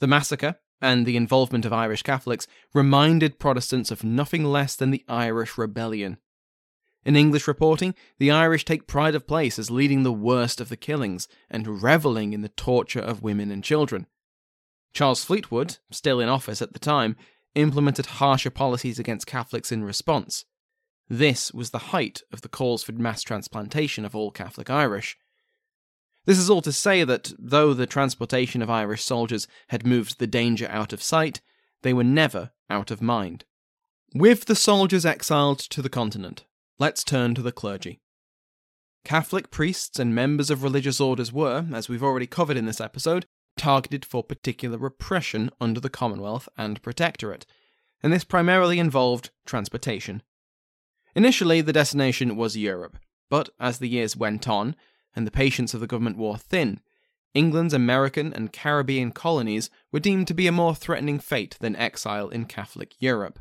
The 0.00 0.06
massacre 0.06 0.56
and 0.82 1.06
the 1.06 1.16
involvement 1.16 1.64
of 1.64 1.72
Irish 1.72 2.02
Catholics 2.02 2.46
reminded 2.74 3.38
Protestants 3.38 3.90
of 3.90 4.04
nothing 4.04 4.44
less 4.44 4.76
than 4.76 4.90
the 4.90 5.04
Irish 5.08 5.56
Rebellion. 5.56 6.18
In 7.04 7.16
English 7.16 7.48
reporting, 7.48 7.94
the 8.18 8.30
Irish 8.30 8.64
take 8.64 8.86
pride 8.86 9.14
of 9.14 9.26
place 9.26 9.58
as 9.58 9.70
leading 9.70 10.02
the 10.02 10.12
worst 10.12 10.60
of 10.60 10.68
the 10.68 10.76
killings 10.76 11.28
and 11.50 11.82
revelling 11.82 12.32
in 12.32 12.42
the 12.42 12.50
torture 12.50 13.00
of 13.00 13.22
women 13.22 13.50
and 13.50 13.64
children. 13.64 14.06
Charles 14.92 15.24
Fleetwood, 15.24 15.78
still 15.90 16.20
in 16.20 16.28
office 16.28 16.60
at 16.60 16.72
the 16.72 16.78
time, 16.78 17.16
implemented 17.54 18.06
harsher 18.06 18.50
policies 18.50 18.98
against 18.98 19.26
Catholics 19.26 19.72
in 19.72 19.84
response. 19.84 20.44
This 21.08 21.52
was 21.52 21.70
the 21.70 21.78
height 21.78 22.22
of 22.32 22.42
the 22.42 22.48
calls 22.48 22.82
for 22.82 22.92
mass 22.92 23.22
transplantation 23.22 24.04
of 24.04 24.14
all 24.14 24.30
Catholic 24.30 24.70
Irish. 24.70 25.16
This 26.26 26.38
is 26.38 26.50
all 26.50 26.62
to 26.62 26.72
say 26.72 27.02
that, 27.02 27.32
though 27.38 27.72
the 27.72 27.86
transportation 27.86 28.62
of 28.62 28.70
Irish 28.70 29.02
soldiers 29.02 29.48
had 29.68 29.86
moved 29.86 30.18
the 30.18 30.26
danger 30.26 30.68
out 30.68 30.92
of 30.92 31.02
sight, 31.02 31.40
they 31.82 31.92
were 31.92 32.04
never 32.04 32.52
out 32.68 32.90
of 32.90 33.00
mind. 33.00 33.44
With 34.14 34.44
the 34.44 34.54
soldiers 34.54 35.06
exiled 35.06 35.58
to 35.60 35.82
the 35.82 35.88
continent, 35.88 36.44
let's 36.80 37.04
turn 37.04 37.34
to 37.34 37.42
the 37.42 37.52
clergy. 37.52 38.00
Catholic 39.04 39.50
priests 39.50 39.98
and 39.98 40.14
members 40.14 40.50
of 40.50 40.62
religious 40.62 40.98
orders 40.98 41.30
were, 41.30 41.66
as 41.74 41.90
we've 41.90 42.02
already 42.02 42.26
covered 42.26 42.56
in 42.56 42.64
this 42.64 42.80
episode, 42.80 43.26
targeted 43.56 44.04
for 44.04 44.24
particular 44.24 44.78
repression 44.78 45.50
under 45.60 45.78
the 45.78 45.90
Commonwealth 45.90 46.48
and 46.56 46.82
Protectorate, 46.82 47.44
and 48.02 48.10
this 48.10 48.24
primarily 48.24 48.78
involved 48.78 49.30
transportation. 49.44 50.22
Initially, 51.14 51.60
the 51.60 51.72
destination 51.72 52.34
was 52.34 52.56
Europe, 52.56 52.96
but 53.28 53.50
as 53.60 53.78
the 53.78 53.88
years 53.88 54.16
went 54.16 54.48
on, 54.48 54.74
and 55.14 55.26
the 55.26 55.30
patience 55.30 55.74
of 55.74 55.80
the 55.80 55.86
government 55.86 56.16
wore 56.16 56.38
thin, 56.38 56.80
England's 57.34 57.74
American 57.74 58.32
and 58.32 58.52
Caribbean 58.52 59.12
colonies 59.12 59.68
were 59.92 60.00
deemed 60.00 60.28
to 60.28 60.34
be 60.34 60.46
a 60.46 60.52
more 60.52 60.74
threatening 60.74 61.18
fate 61.18 61.58
than 61.60 61.76
exile 61.76 62.30
in 62.30 62.46
Catholic 62.46 62.94
Europe. 63.00 63.38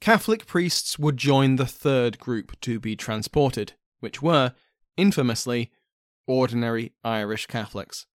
Catholic 0.00 0.46
priests 0.46 0.98
would 0.98 1.18
join 1.18 1.56
the 1.56 1.66
third 1.66 2.18
group 2.18 2.58
to 2.62 2.80
be 2.80 2.96
transported, 2.96 3.74
which 4.00 4.22
were, 4.22 4.54
infamously, 4.96 5.70
ordinary 6.26 6.92
Irish 7.04 7.46
Catholics. 7.46 8.06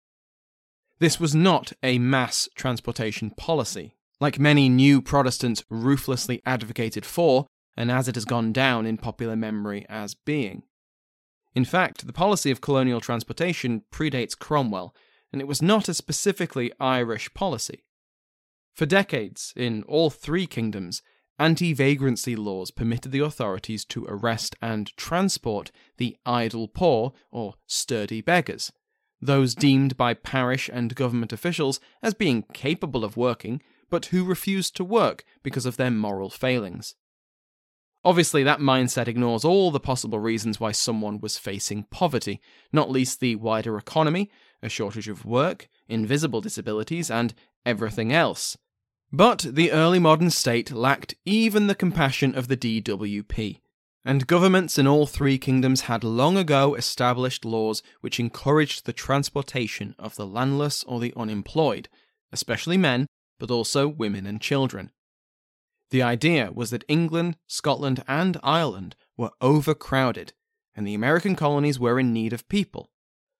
This 0.98 1.20
was 1.20 1.34
not 1.34 1.72
a 1.82 1.98
mass 1.98 2.48
transportation 2.54 3.30
policy, 3.30 3.96
like 4.18 4.38
many 4.38 4.70
new 4.70 5.02
Protestants 5.02 5.62
ruthlessly 5.68 6.40
advocated 6.46 7.04
for, 7.04 7.46
and 7.76 7.90
as 7.90 8.08
it 8.08 8.14
has 8.14 8.24
gone 8.24 8.52
down 8.52 8.86
in 8.86 8.96
popular 8.96 9.36
memory 9.36 9.84
as 9.88 10.14
being. 10.14 10.62
In 11.54 11.66
fact, 11.66 12.06
the 12.06 12.12
policy 12.12 12.50
of 12.50 12.60
colonial 12.62 13.00
transportation 13.00 13.82
predates 13.92 14.38
Cromwell, 14.38 14.94
and 15.32 15.42
it 15.42 15.48
was 15.48 15.60
not 15.60 15.88
a 15.88 15.94
specifically 15.94 16.72
Irish 16.80 17.32
policy. 17.34 17.84
For 18.74 18.86
decades, 18.86 19.52
in 19.54 19.82
all 19.84 20.10
three 20.10 20.46
kingdoms, 20.46 21.02
anti 21.38 21.72
vagrancy 21.72 22.36
laws 22.36 22.70
permitted 22.70 23.12
the 23.12 23.20
authorities 23.20 23.84
to 23.86 24.06
arrest 24.08 24.54
and 24.62 24.96
transport 24.96 25.70
the 25.96 26.16
idle 26.24 26.68
poor 26.68 27.12
or 27.30 27.54
sturdy 27.66 28.20
beggars, 28.20 28.72
those 29.20 29.54
deemed 29.54 29.96
by 29.96 30.14
parish 30.14 30.70
and 30.72 30.94
government 30.94 31.32
officials 31.32 31.80
as 32.02 32.14
being 32.14 32.42
capable 32.52 33.04
of 33.04 33.16
working, 33.16 33.60
but 33.90 34.06
who 34.06 34.24
refused 34.24 34.76
to 34.76 34.84
work 34.84 35.24
because 35.42 35.66
of 35.66 35.76
their 35.76 35.90
moral 35.90 36.30
failings. 36.30 36.94
Obviously, 38.04 38.42
that 38.42 38.60
mindset 38.60 39.08
ignores 39.08 39.46
all 39.46 39.70
the 39.70 39.80
possible 39.80 40.18
reasons 40.18 40.60
why 40.60 40.72
someone 40.72 41.20
was 41.20 41.38
facing 41.38 41.84
poverty, 41.84 42.38
not 42.70 42.90
least 42.90 43.20
the 43.20 43.34
wider 43.36 43.78
economy, 43.78 44.30
a 44.62 44.68
shortage 44.68 45.08
of 45.08 45.24
work, 45.24 45.68
invisible 45.88 46.42
disabilities, 46.42 47.10
and 47.10 47.32
everything 47.64 48.12
else. 48.12 48.58
But 49.16 49.46
the 49.48 49.70
early 49.70 50.00
modern 50.00 50.30
state 50.30 50.72
lacked 50.72 51.14
even 51.24 51.68
the 51.68 51.76
compassion 51.76 52.34
of 52.34 52.48
the 52.48 52.56
DWP, 52.56 53.60
and 54.04 54.26
governments 54.26 54.76
in 54.76 54.88
all 54.88 55.06
three 55.06 55.38
kingdoms 55.38 55.82
had 55.82 56.02
long 56.02 56.36
ago 56.36 56.74
established 56.74 57.44
laws 57.44 57.80
which 58.00 58.18
encouraged 58.18 58.86
the 58.86 58.92
transportation 58.92 59.94
of 60.00 60.16
the 60.16 60.26
landless 60.26 60.82
or 60.82 60.98
the 60.98 61.14
unemployed, 61.16 61.88
especially 62.32 62.76
men, 62.76 63.06
but 63.38 63.52
also 63.52 63.86
women 63.86 64.26
and 64.26 64.40
children. 64.40 64.90
The 65.92 66.02
idea 66.02 66.50
was 66.52 66.70
that 66.70 66.84
England, 66.88 67.36
Scotland, 67.46 68.02
and 68.08 68.36
Ireland 68.42 68.96
were 69.16 69.30
overcrowded, 69.40 70.32
and 70.74 70.84
the 70.84 70.94
American 70.94 71.36
colonies 71.36 71.78
were 71.78 72.00
in 72.00 72.12
need 72.12 72.32
of 72.32 72.48
people. 72.48 72.90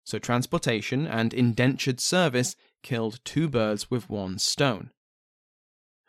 So 0.05 0.21
transportation 0.21 1.05
and 1.09 1.35
indentured 1.35 1.99
service 1.99 2.55
killed 2.85 3.19
two 3.25 3.49
birds 3.49 3.91
with 3.91 4.09
one 4.09 4.39
stone. 4.39 4.93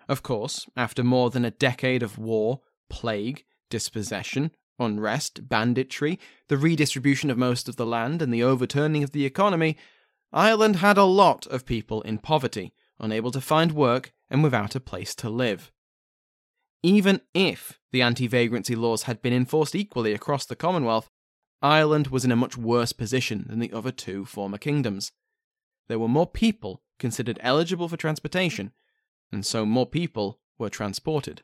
Of 0.07 0.23
course, 0.23 0.67
after 0.75 1.03
more 1.03 1.29
than 1.29 1.45
a 1.45 1.51
decade 1.51 2.03
of 2.03 2.17
war, 2.17 2.61
plague, 2.89 3.43
dispossession, 3.69 4.51
unrest, 4.77 5.47
banditry, 5.49 6.19
the 6.47 6.57
redistribution 6.57 7.29
of 7.29 7.37
most 7.37 7.67
of 7.67 7.75
the 7.75 7.85
land, 7.85 8.21
and 8.21 8.33
the 8.33 8.43
overturning 8.43 9.03
of 9.03 9.11
the 9.11 9.25
economy, 9.25 9.77
Ireland 10.31 10.77
had 10.77 10.97
a 10.97 11.03
lot 11.03 11.47
of 11.47 11.65
people 11.65 12.01
in 12.01 12.19
poverty, 12.19 12.73
unable 12.99 13.31
to 13.31 13.41
find 13.41 13.71
work, 13.71 14.13
and 14.29 14.43
without 14.43 14.75
a 14.75 14.79
place 14.79 15.15
to 15.15 15.29
live 15.29 15.71
even 16.85 17.19
if 17.33 17.79
the 17.91 18.03
anti 18.03 18.27
vagrancy 18.27 18.75
laws 18.75 19.03
had 19.03 19.19
been 19.19 19.33
enforced 19.33 19.73
equally 19.73 20.13
across 20.13 20.45
the 20.45 20.55
Commonwealth, 20.55 21.09
Ireland 21.59 22.07
was 22.07 22.23
in 22.23 22.31
a 22.31 22.35
much 22.35 22.57
worse 22.57 22.93
position 22.93 23.45
than 23.49 23.57
the 23.57 23.73
other 23.73 23.91
two 23.91 24.23
former 24.23 24.59
kingdoms. 24.59 25.11
There 25.87 25.97
were 25.97 26.07
more 26.07 26.27
people 26.27 26.83
considered 26.99 27.39
eligible 27.41 27.89
for 27.89 27.97
transportation, 27.97 28.71
and 29.35 29.45
so 29.45 29.65
more 29.65 29.85
people 29.85 30.39
were 30.57 30.69
transported. 30.69 31.43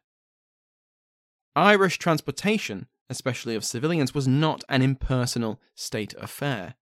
Irish 1.57 1.99
transportation, 1.99 2.87
especially 3.09 3.53
of 3.53 3.65
civilians, 3.65 4.15
was 4.15 4.29
not 4.29 4.63
an 4.69 4.81
impersonal 4.81 5.59
state 5.75 6.13
affair. 6.17 6.75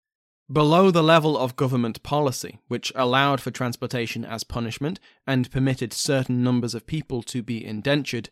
Below 0.52 0.92
the 0.92 1.02
level 1.02 1.36
of 1.36 1.56
government 1.56 2.04
policy, 2.04 2.60
which 2.68 2.92
allowed 2.96 3.42
for 3.42 3.50
transportation 3.50 4.24
as 4.24 4.44
punishment 4.44 5.00
and 5.26 5.50
permitted 5.50 5.94
certain 5.94 6.44
numbers 6.44 6.76
of 6.76 6.86
people 6.86 7.24
to 7.24 7.42
be 7.42 7.66
indentured, 7.66 8.30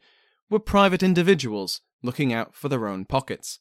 were 0.47 0.59
private 0.59 1.01
individuals 1.01 1.81
looking 2.03 2.31
out 2.31 2.53
for 2.53 2.69
their 2.69 2.87
own 2.87 3.05
pockets. 3.05 3.59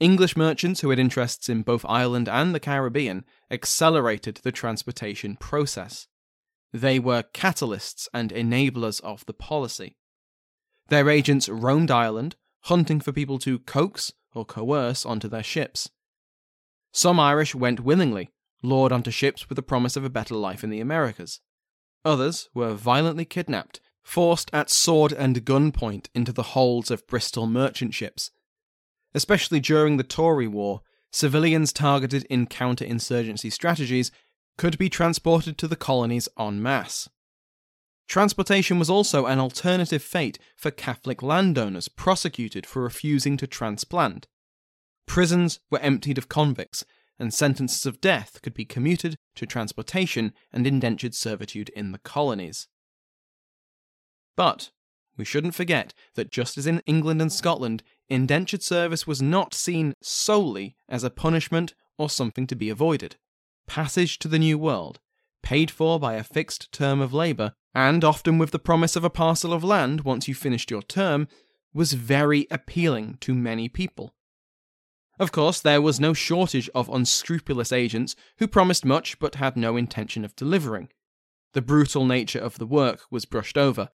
English 0.00 0.36
merchants 0.36 0.80
who 0.80 0.90
had 0.90 0.98
interests 0.98 1.48
in 1.48 1.62
both 1.62 1.86
Ireland 1.88 2.28
and 2.28 2.52
the 2.52 2.60
Caribbean 2.60 3.24
accelerated 3.52 4.40
the 4.42 4.50
transportation 4.50 5.36
process. 5.36 6.08
They 6.72 6.98
were 6.98 7.24
catalysts 7.34 8.08
and 8.14 8.30
enablers 8.30 9.00
of 9.00 9.26
the 9.26 9.32
policy. 9.32 9.96
Their 10.88 11.08
agents 11.08 11.48
roamed 11.48 11.90
Ireland, 11.90 12.36
hunting 12.62 13.00
for 13.00 13.12
people 13.12 13.38
to 13.40 13.58
coax 13.60 14.12
or 14.34 14.44
coerce 14.44 15.04
onto 15.04 15.28
their 15.28 15.42
ships. 15.42 15.90
Some 16.92 17.18
Irish 17.18 17.54
went 17.54 17.80
willingly, 17.80 18.30
lured 18.62 18.92
onto 18.92 19.10
ships 19.10 19.48
with 19.48 19.56
the 19.56 19.62
promise 19.62 19.96
of 19.96 20.04
a 20.04 20.10
better 20.10 20.34
life 20.34 20.62
in 20.62 20.70
the 20.70 20.80
Americas. 20.80 21.40
Others 22.04 22.48
were 22.54 22.74
violently 22.74 23.24
kidnapped 23.24 23.80
forced 24.02 24.50
at 24.52 24.70
sword 24.70 25.12
and 25.12 25.44
gunpoint 25.44 26.08
into 26.14 26.32
the 26.32 26.42
holds 26.42 26.90
of 26.90 27.06
Bristol 27.06 27.46
merchant 27.46 27.94
ships. 27.94 28.30
Especially 29.14 29.60
during 29.60 29.96
the 29.96 30.02
Tory 30.02 30.48
War, 30.48 30.82
civilians 31.10 31.72
targeted 31.72 32.24
in 32.24 32.46
counter-insurgency 32.46 33.50
strategies 33.50 34.10
could 34.60 34.76
be 34.76 34.90
transported 34.90 35.56
to 35.56 35.66
the 35.66 35.74
colonies 35.74 36.28
en 36.38 36.62
masse. 36.62 37.08
Transportation 38.06 38.78
was 38.78 38.90
also 38.90 39.24
an 39.24 39.38
alternative 39.38 40.02
fate 40.02 40.38
for 40.54 40.70
Catholic 40.70 41.22
landowners 41.22 41.88
prosecuted 41.88 42.66
for 42.66 42.82
refusing 42.82 43.38
to 43.38 43.46
transplant. 43.46 44.26
Prisons 45.06 45.60
were 45.70 45.78
emptied 45.78 46.18
of 46.18 46.28
convicts, 46.28 46.84
and 47.18 47.32
sentences 47.32 47.86
of 47.86 48.02
death 48.02 48.42
could 48.42 48.52
be 48.52 48.66
commuted 48.66 49.16
to 49.34 49.46
transportation 49.46 50.34
and 50.52 50.66
indentured 50.66 51.14
servitude 51.14 51.70
in 51.70 51.92
the 51.92 51.98
colonies. 51.98 52.68
But 54.36 54.72
we 55.16 55.24
shouldn't 55.24 55.54
forget 55.54 55.94
that 56.16 56.30
just 56.30 56.58
as 56.58 56.66
in 56.66 56.82
England 56.84 57.22
and 57.22 57.32
Scotland, 57.32 57.82
indentured 58.10 58.62
service 58.62 59.06
was 59.06 59.22
not 59.22 59.54
seen 59.54 59.94
solely 60.02 60.76
as 60.86 61.02
a 61.02 61.08
punishment 61.08 61.72
or 61.96 62.10
something 62.10 62.46
to 62.46 62.54
be 62.54 62.68
avoided. 62.68 63.16
Passage 63.70 64.18
to 64.18 64.26
the 64.26 64.40
New 64.40 64.58
World, 64.58 64.98
paid 65.44 65.70
for 65.70 66.00
by 66.00 66.14
a 66.14 66.24
fixed 66.24 66.72
term 66.72 67.00
of 67.00 67.14
labour, 67.14 67.52
and 67.72 68.02
often 68.02 68.36
with 68.36 68.50
the 68.50 68.58
promise 68.58 68.96
of 68.96 69.04
a 69.04 69.08
parcel 69.08 69.52
of 69.52 69.62
land 69.62 70.00
once 70.00 70.26
you 70.26 70.34
finished 70.34 70.72
your 70.72 70.82
term, 70.82 71.28
was 71.72 71.92
very 71.92 72.48
appealing 72.50 73.16
to 73.20 73.32
many 73.32 73.68
people. 73.68 74.12
Of 75.20 75.30
course, 75.30 75.60
there 75.60 75.80
was 75.80 76.00
no 76.00 76.12
shortage 76.12 76.68
of 76.74 76.88
unscrupulous 76.88 77.70
agents 77.70 78.16
who 78.38 78.48
promised 78.48 78.84
much 78.84 79.20
but 79.20 79.36
had 79.36 79.56
no 79.56 79.76
intention 79.76 80.24
of 80.24 80.34
delivering. 80.34 80.88
The 81.52 81.62
brutal 81.62 82.04
nature 82.04 82.40
of 82.40 82.58
the 82.58 82.66
work 82.66 83.02
was 83.08 83.24
brushed 83.24 83.56
over, 83.56 83.90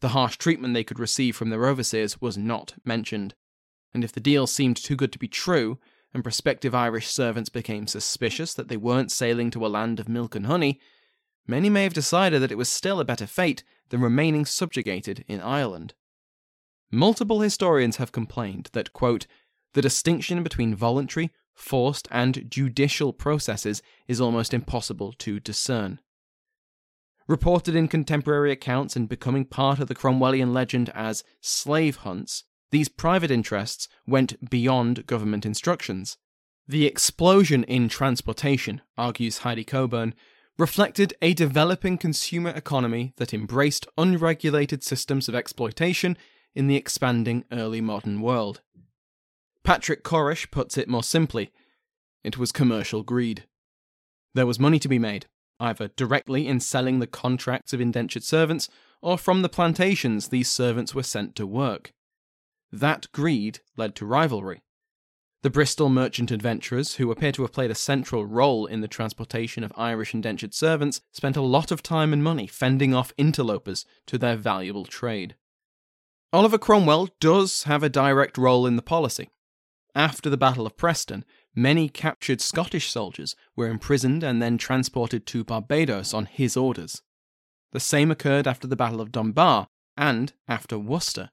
The 0.00 0.08
harsh 0.08 0.38
treatment 0.38 0.72
they 0.72 0.84
could 0.84 0.98
receive 0.98 1.36
from 1.36 1.50
their 1.50 1.66
overseers 1.66 2.18
was 2.18 2.38
not 2.38 2.76
mentioned. 2.82 3.34
And 3.92 4.04
if 4.04 4.12
the 4.12 4.20
deal 4.20 4.46
seemed 4.46 4.78
too 4.78 4.96
good 4.96 5.12
to 5.12 5.18
be 5.18 5.28
true, 5.28 5.78
and 6.14 6.22
prospective 6.22 6.74
Irish 6.74 7.08
servants 7.08 7.48
became 7.48 7.86
suspicious 7.86 8.54
that 8.54 8.68
they 8.68 8.76
weren't 8.76 9.12
sailing 9.12 9.50
to 9.50 9.66
a 9.66 9.68
land 9.68 10.00
of 10.00 10.08
milk 10.08 10.34
and 10.34 10.46
honey, 10.46 10.80
many 11.46 11.68
may 11.68 11.82
have 11.82 11.94
decided 11.94 12.40
that 12.42 12.52
it 12.52 12.58
was 12.58 12.68
still 12.68 13.00
a 13.00 13.04
better 13.04 13.26
fate 13.26 13.62
than 13.90 14.00
remaining 14.00 14.44
subjugated 14.44 15.24
in 15.28 15.40
Ireland. 15.40 15.94
Multiple 16.90 17.40
historians 17.40 17.96
have 17.96 18.12
complained 18.12 18.70
that, 18.72 18.92
quote, 18.92 19.26
the 19.74 19.82
distinction 19.82 20.42
between 20.42 20.74
voluntary, 20.74 21.30
forced, 21.54 22.08
and 22.10 22.50
judicial 22.50 23.12
processes 23.12 23.82
is 24.06 24.20
almost 24.20 24.54
impossible 24.54 25.12
to 25.18 25.38
discern. 25.38 26.00
Reported 27.26 27.76
in 27.76 27.88
contemporary 27.88 28.50
accounts 28.50 28.96
and 28.96 29.08
becoming 29.08 29.44
part 29.44 29.78
of 29.78 29.88
the 29.88 29.94
Cromwellian 29.94 30.54
legend 30.54 30.90
as 30.94 31.24
slave 31.42 31.96
hunts, 31.96 32.44
these 32.70 32.88
private 32.88 33.30
interests 33.30 33.88
went 34.06 34.50
beyond 34.50 35.06
government 35.06 35.46
instructions. 35.46 36.16
The 36.66 36.86
explosion 36.86 37.64
in 37.64 37.88
transportation, 37.88 38.82
argues 38.96 39.38
Heidi 39.38 39.64
Coburn, 39.64 40.14
reflected 40.58 41.14
a 41.22 41.32
developing 41.34 41.96
consumer 41.96 42.50
economy 42.50 43.14
that 43.16 43.32
embraced 43.32 43.86
unregulated 43.96 44.82
systems 44.82 45.28
of 45.28 45.34
exploitation 45.34 46.18
in 46.54 46.66
the 46.66 46.76
expanding 46.76 47.44
early 47.52 47.80
modern 47.80 48.20
world. 48.20 48.60
Patrick 49.62 50.02
Corish 50.02 50.50
puts 50.50 50.76
it 50.76 50.88
more 50.88 51.02
simply 51.02 51.52
it 52.24 52.36
was 52.36 52.52
commercial 52.52 53.02
greed. 53.02 53.44
There 54.34 54.46
was 54.46 54.58
money 54.58 54.78
to 54.80 54.88
be 54.88 54.98
made, 54.98 55.26
either 55.60 55.88
directly 55.88 56.46
in 56.46 56.60
selling 56.60 56.98
the 56.98 57.06
contracts 57.06 57.72
of 57.72 57.80
indentured 57.80 58.24
servants 58.24 58.68
or 59.00 59.16
from 59.16 59.42
the 59.42 59.48
plantations 59.48 60.28
these 60.28 60.50
servants 60.50 60.94
were 60.94 61.02
sent 61.02 61.36
to 61.36 61.46
work. 61.46 61.92
That 62.72 63.10
greed 63.12 63.60
led 63.76 63.94
to 63.96 64.06
rivalry. 64.06 64.62
The 65.42 65.50
Bristol 65.50 65.88
merchant 65.88 66.32
adventurers, 66.32 66.96
who 66.96 67.12
appear 67.12 67.30
to 67.32 67.42
have 67.42 67.52
played 67.52 67.70
a 67.70 67.76
central 67.76 68.26
role 68.26 68.66
in 68.66 68.80
the 68.80 68.88
transportation 68.88 69.62
of 69.62 69.72
Irish 69.76 70.12
indentured 70.12 70.52
servants, 70.52 71.00
spent 71.12 71.36
a 71.36 71.42
lot 71.42 71.70
of 71.70 71.82
time 71.82 72.12
and 72.12 72.24
money 72.24 72.48
fending 72.48 72.92
off 72.92 73.12
interlopers 73.16 73.86
to 74.06 74.18
their 74.18 74.36
valuable 74.36 74.84
trade. 74.84 75.36
Oliver 76.32 76.58
Cromwell 76.58 77.08
does 77.20 77.62
have 77.62 77.82
a 77.84 77.88
direct 77.88 78.36
role 78.36 78.66
in 78.66 78.76
the 78.76 78.82
policy. 78.82 79.30
After 79.94 80.28
the 80.28 80.36
Battle 80.36 80.66
of 80.66 80.76
Preston, 80.76 81.24
many 81.54 81.88
captured 81.88 82.40
Scottish 82.40 82.90
soldiers 82.90 83.34
were 83.56 83.68
imprisoned 83.68 84.22
and 84.22 84.42
then 84.42 84.58
transported 84.58 85.24
to 85.26 85.44
Barbados 85.44 86.12
on 86.12 86.26
his 86.26 86.56
orders. 86.56 87.00
The 87.72 87.80
same 87.80 88.10
occurred 88.10 88.46
after 88.46 88.66
the 88.66 88.76
Battle 88.76 89.00
of 89.00 89.12
Dunbar 89.12 89.68
and 89.96 90.32
after 90.46 90.78
Worcester. 90.78 91.30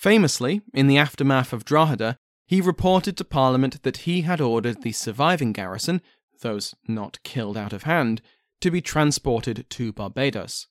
Famously, 0.00 0.62
in 0.72 0.86
the 0.86 0.96
aftermath 0.96 1.52
of 1.52 1.66
Drogheda, 1.66 2.16
he 2.46 2.62
reported 2.62 3.18
to 3.18 3.24
Parliament 3.24 3.82
that 3.82 3.98
he 4.08 4.22
had 4.22 4.40
ordered 4.40 4.80
the 4.80 4.92
surviving 4.92 5.52
garrison, 5.52 6.00
those 6.40 6.74
not 6.88 7.22
killed 7.22 7.54
out 7.54 7.74
of 7.74 7.82
hand, 7.82 8.22
to 8.62 8.70
be 8.70 8.80
transported 8.80 9.66
to 9.68 9.92
Barbados. 9.92 10.68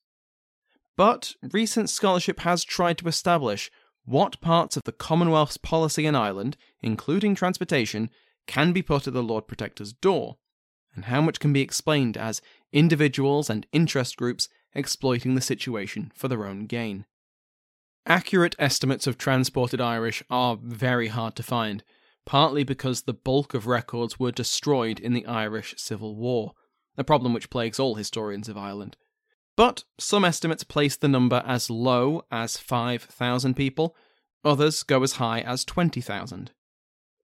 But 0.97 1.35
recent 1.53 1.91
scholarship 1.91 2.39
has 2.39 2.63
tried 2.63 2.97
to 2.97 3.07
establish 3.07 3.69
what 4.03 4.41
parts 4.41 4.75
of 4.75 4.85
the 4.85 4.91
Commonwealth's 4.91 5.57
policy 5.57 6.07
in 6.07 6.15
Ireland, 6.15 6.57
including 6.81 7.35
transportation, 7.35 8.09
can 8.47 8.73
be 8.73 8.81
put 8.81 9.05
at 9.05 9.13
the 9.13 9.21
Lord 9.21 9.47
Protector's 9.47 9.93
door, 9.93 10.37
and 10.95 11.05
how 11.05 11.21
much 11.21 11.39
can 11.39 11.53
be 11.53 11.61
explained 11.61 12.17
as 12.17 12.41
individuals 12.73 13.47
and 13.47 13.67
interest 13.71 14.17
groups 14.17 14.49
exploiting 14.73 15.35
the 15.35 15.39
situation 15.39 16.11
for 16.15 16.27
their 16.27 16.47
own 16.47 16.65
gain. 16.65 17.05
Accurate 18.05 18.55
estimates 18.57 19.07
of 19.07 19.17
transported 19.17 19.79
Irish 19.79 20.23
are 20.29 20.57
very 20.61 21.09
hard 21.09 21.35
to 21.35 21.43
find, 21.43 21.83
partly 22.25 22.63
because 22.63 23.01
the 23.01 23.13
bulk 23.13 23.53
of 23.53 23.67
records 23.67 24.19
were 24.19 24.31
destroyed 24.31 24.99
in 24.99 25.13
the 25.13 25.25
Irish 25.25 25.75
Civil 25.77 26.15
War, 26.15 26.53
a 26.97 27.03
problem 27.03 27.33
which 27.33 27.49
plagues 27.49 27.79
all 27.79 27.95
historians 27.95 28.49
of 28.49 28.57
Ireland. 28.57 28.97
But 29.55 29.83
some 29.99 30.23
estimates 30.23 30.63
place 30.63 30.95
the 30.95 31.07
number 31.07 31.43
as 31.45 31.69
low 31.69 32.23
as 32.31 32.57
5,000 32.57 33.55
people, 33.55 33.95
others 34.43 34.83
go 34.83 35.03
as 35.03 35.13
high 35.13 35.41
as 35.41 35.65
20,000. 35.65 36.51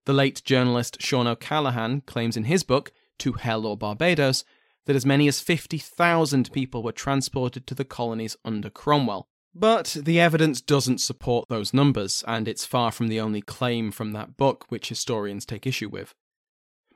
The 0.04 0.12
late 0.12 0.42
journalist 0.44 1.00
Sean 1.00 1.26
O'Callaghan 1.26 2.02
claims 2.02 2.36
in 2.36 2.44
his 2.44 2.62
book, 2.62 2.92
To 3.20 3.32
Hell 3.32 3.66
or 3.66 3.76
Barbados, 3.76 4.44
that 4.84 4.94
as 4.94 5.06
many 5.06 5.26
as 5.26 5.40
50,000 5.40 6.52
people 6.52 6.82
were 6.82 6.92
transported 6.92 7.66
to 7.66 7.74
the 7.74 7.84
colonies 7.84 8.36
under 8.44 8.70
Cromwell, 8.70 9.28
but 9.58 9.96
the 10.02 10.20
evidence 10.20 10.60
doesn't 10.60 11.00
support 11.00 11.48
those 11.48 11.72
numbers, 11.72 12.22
and 12.26 12.46
it's 12.46 12.66
far 12.66 12.92
from 12.92 13.08
the 13.08 13.18
only 13.18 13.40
claim 13.40 13.90
from 13.90 14.12
that 14.12 14.36
book 14.36 14.66
which 14.68 14.90
historians 14.90 15.46
take 15.46 15.66
issue 15.66 15.88
with. 15.88 16.14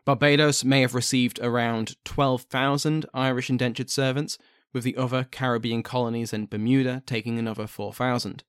Barbados 0.04 0.64
may 0.64 0.82
have 0.82 0.94
received 0.94 1.38
around 1.40 1.96
12,000 2.04 3.06
Irish 3.14 3.48
indentured 3.48 3.88
servants, 3.88 4.36
with 4.72 4.84
the 4.84 4.96
other 4.96 5.26
Caribbean 5.30 5.82
colonies 5.82 6.32
and 6.32 6.50
Bermuda 6.50 7.02
taking 7.06 7.38
another 7.38 7.66
4,000. 7.66 8.44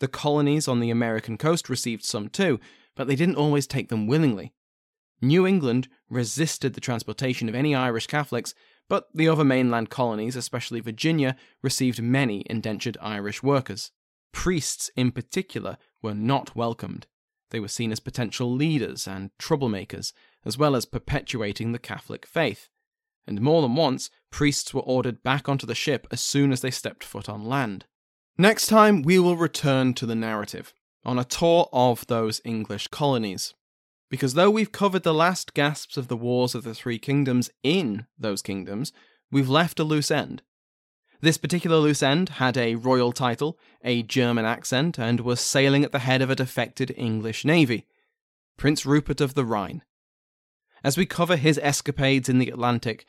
The 0.00 0.08
colonies 0.08 0.68
on 0.68 0.80
the 0.80 0.90
American 0.90 1.38
coast 1.38 1.68
received 1.68 2.04
some 2.04 2.28
too, 2.28 2.60
but 2.94 3.06
they 3.06 3.16
didn't 3.16 3.36
always 3.36 3.66
take 3.66 3.88
them 3.88 4.06
willingly. 4.06 4.52
New 5.20 5.46
England 5.46 5.88
resisted 6.10 6.74
the 6.74 6.80
transportation 6.80 7.48
of 7.48 7.54
any 7.54 7.74
Irish 7.74 8.06
Catholics 8.06 8.54
but 8.88 9.08
the 9.14 9.28
other 9.28 9.44
mainland 9.44 9.90
colonies, 9.90 10.36
especially 10.36 10.80
Virginia, 10.80 11.36
received 11.62 12.02
many 12.02 12.44
indentured 12.48 12.96
Irish 13.00 13.42
workers. 13.42 13.90
Priests, 14.32 14.90
in 14.96 15.12
particular, 15.12 15.78
were 16.02 16.14
not 16.14 16.56
welcomed. 16.56 17.06
They 17.50 17.60
were 17.60 17.68
seen 17.68 17.92
as 17.92 18.00
potential 18.00 18.52
leaders 18.52 19.06
and 19.06 19.30
troublemakers, 19.38 20.12
as 20.44 20.56
well 20.56 20.74
as 20.74 20.86
perpetuating 20.86 21.72
the 21.72 21.78
Catholic 21.78 22.26
faith. 22.26 22.68
And 23.26 23.40
more 23.40 23.62
than 23.62 23.76
once, 23.76 24.10
priests 24.30 24.74
were 24.74 24.80
ordered 24.80 25.22
back 25.22 25.48
onto 25.48 25.66
the 25.66 25.74
ship 25.74 26.06
as 26.10 26.20
soon 26.20 26.50
as 26.50 26.60
they 26.60 26.70
stepped 26.70 27.04
foot 27.04 27.28
on 27.28 27.44
land. 27.44 27.84
Next 28.38 28.66
time, 28.66 29.02
we 29.02 29.18
will 29.18 29.36
return 29.36 29.94
to 29.94 30.06
the 30.06 30.14
narrative, 30.14 30.72
on 31.04 31.18
a 31.18 31.24
tour 31.24 31.68
of 31.72 32.06
those 32.06 32.40
English 32.44 32.88
colonies 32.88 33.54
because 34.12 34.34
though 34.34 34.50
we've 34.50 34.72
covered 34.72 35.04
the 35.04 35.14
last 35.14 35.54
gasps 35.54 35.96
of 35.96 36.08
the 36.08 36.16
Wars 36.18 36.54
of 36.54 36.64
the 36.64 36.74
Three 36.74 36.98
Kingdoms 36.98 37.48
in 37.62 38.04
those 38.18 38.42
kingdoms, 38.42 38.92
we've 39.30 39.48
left 39.48 39.80
a 39.80 39.84
loose 39.84 40.10
end. 40.10 40.42
This 41.22 41.38
particular 41.38 41.78
loose 41.78 42.02
end 42.02 42.28
had 42.28 42.58
a 42.58 42.74
royal 42.74 43.12
title, 43.12 43.58
a 43.82 44.02
German 44.02 44.44
accent, 44.44 44.98
and 44.98 45.20
was 45.20 45.40
sailing 45.40 45.82
at 45.82 45.92
the 45.92 46.00
head 46.00 46.20
of 46.20 46.28
a 46.28 46.34
defected 46.34 46.92
English 46.94 47.46
navy 47.46 47.86
Prince 48.58 48.84
Rupert 48.84 49.22
of 49.22 49.32
the 49.32 49.46
Rhine. 49.46 49.82
As 50.84 50.98
we 50.98 51.06
cover 51.06 51.36
his 51.36 51.58
escapades 51.62 52.28
in 52.28 52.38
the 52.38 52.50
Atlantic, 52.50 53.06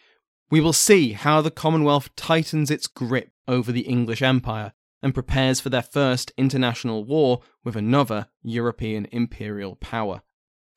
we 0.50 0.62
will 0.62 0.72
see 0.72 1.12
how 1.12 1.42
the 1.42 1.52
Commonwealth 1.52 2.16
tightens 2.16 2.72
its 2.72 2.88
grip 2.88 3.34
over 3.46 3.74
the 3.74 3.82
English 3.82 4.22
Empire 4.22 4.72
and 5.02 5.14
prepares 5.14 5.60
for 5.60 5.68
their 5.68 5.82
first 5.82 6.32
international 6.38 7.04
war 7.04 7.42
with 7.62 7.76
another 7.76 8.28
European 8.42 9.06
imperial 9.12 9.76
power. 9.76 10.22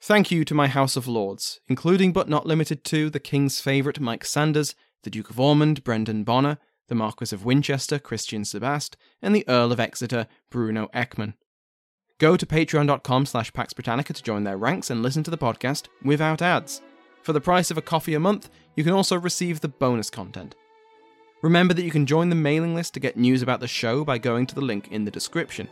Thank 0.07 0.31
you 0.31 0.45
to 0.45 0.55
my 0.55 0.69
House 0.69 0.95
of 0.95 1.09
Lords, 1.09 1.59
including 1.67 2.13
but 2.13 2.29
not 2.29 2.47
limited 2.47 2.85
to 2.85 3.11
the 3.11 3.19
King's 3.19 3.59
favourite 3.59 3.99
Mike 3.99 4.25
Sanders, 4.25 4.77
the 5.03 5.11
Duke 5.11 5.31
of 5.31 5.41
Ormond, 5.41 5.83
Brendan 5.83 6.23
Bonner, 6.23 6.59
the 6.87 6.95
Marquis 6.95 7.35
of 7.35 7.45
Winchester, 7.45 7.99
Christian 7.99 8.43
Sebast, 8.43 8.95
and 9.21 9.35
the 9.35 9.45
Earl 9.49 9.73
of 9.73 9.81
Exeter, 9.81 10.29
Bruno 10.49 10.89
Ekman. 10.95 11.35
Go 12.21 12.37
to 12.37 12.47
patreon.com 12.47 13.27
slash 13.27 13.53
Pax 13.53 13.73
Britannica 13.73 14.13
to 14.13 14.23
join 14.23 14.45
their 14.45 14.57
ranks 14.57 14.91
and 14.91 15.03
listen 15.03 15.25
to 15.25 15.31
the 15.33 15.37
podcast 15.37 15.89
without 16.05 16.41
ads. 16.41 16.83
For 17.25 17.33
the 17.33 17.41
price 17.41 17.73
of 17.73 17.77
a 17.77 17.83
coffee 17.83 18.15
a 18.15 18.21
month, 18.21 18.49
you 18.77 18.85
can 18.85 18.93
also 18.93 19.19
receive 19.19 19.61
the 19.61 19.67
bonus 19.67 20.09
content. 20.09 20.55
Remember 21.43 21.75
that 21.75 21.85
you 21.85 21.91
can 21.91 22.07
join 22.07 22.29
the 22.29 22.37
mailing 22.37 22.77
list 22.77 22.95
to 22.95 23.01
get 23.01 23.17
news 23.17 23.43
about 23.43 23.59
the 23.59 23.67
show 23.67 24.05
by 24.05 24.19
going 24.19 24.47
to 24.47 24.55
the 24.55 24.61
link 24.61 24.87
in 24.93 25.05
the 25.05 25.11
description. 25.11 25.69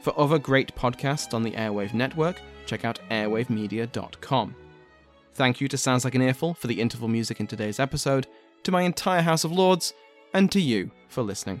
For 0.00 0.18
other 0.18 0.38
great 0.38 0.74
podcasts 0.74 1.34
on 1.34 1.42
the 1.42 1.52
Airwave 1.52 1.94
Network, 1.94 2.40
check 2.66 2.84
out 2.84 3.00
airwavemedia.com. 3.10 4.54
Thank 5.34 5.60
you 5.60 5.68
to 5.68 5.78
Sounds 5.78 6.04
Like 6.04 6.14
an 6.14 6.22
Earful 6.22 6.54
for 6.54 6.66
the 6.66 6.80
interval 6.80 7.08
music 7.08 7.40
in 7.40 7.46
today's 7.46 7.78
episode, 7.78 8.26
to 8.62 8.72
my 8.72 8.82
entire 8.82 9.22
House 9.22 9.44
of 9.44 9.52
Lords, 9.52 9.92
and 10.34 10.50
to 10.52 10.60
you 10.60 10.90
for 11.08 11.22
listening. 11.22 11.60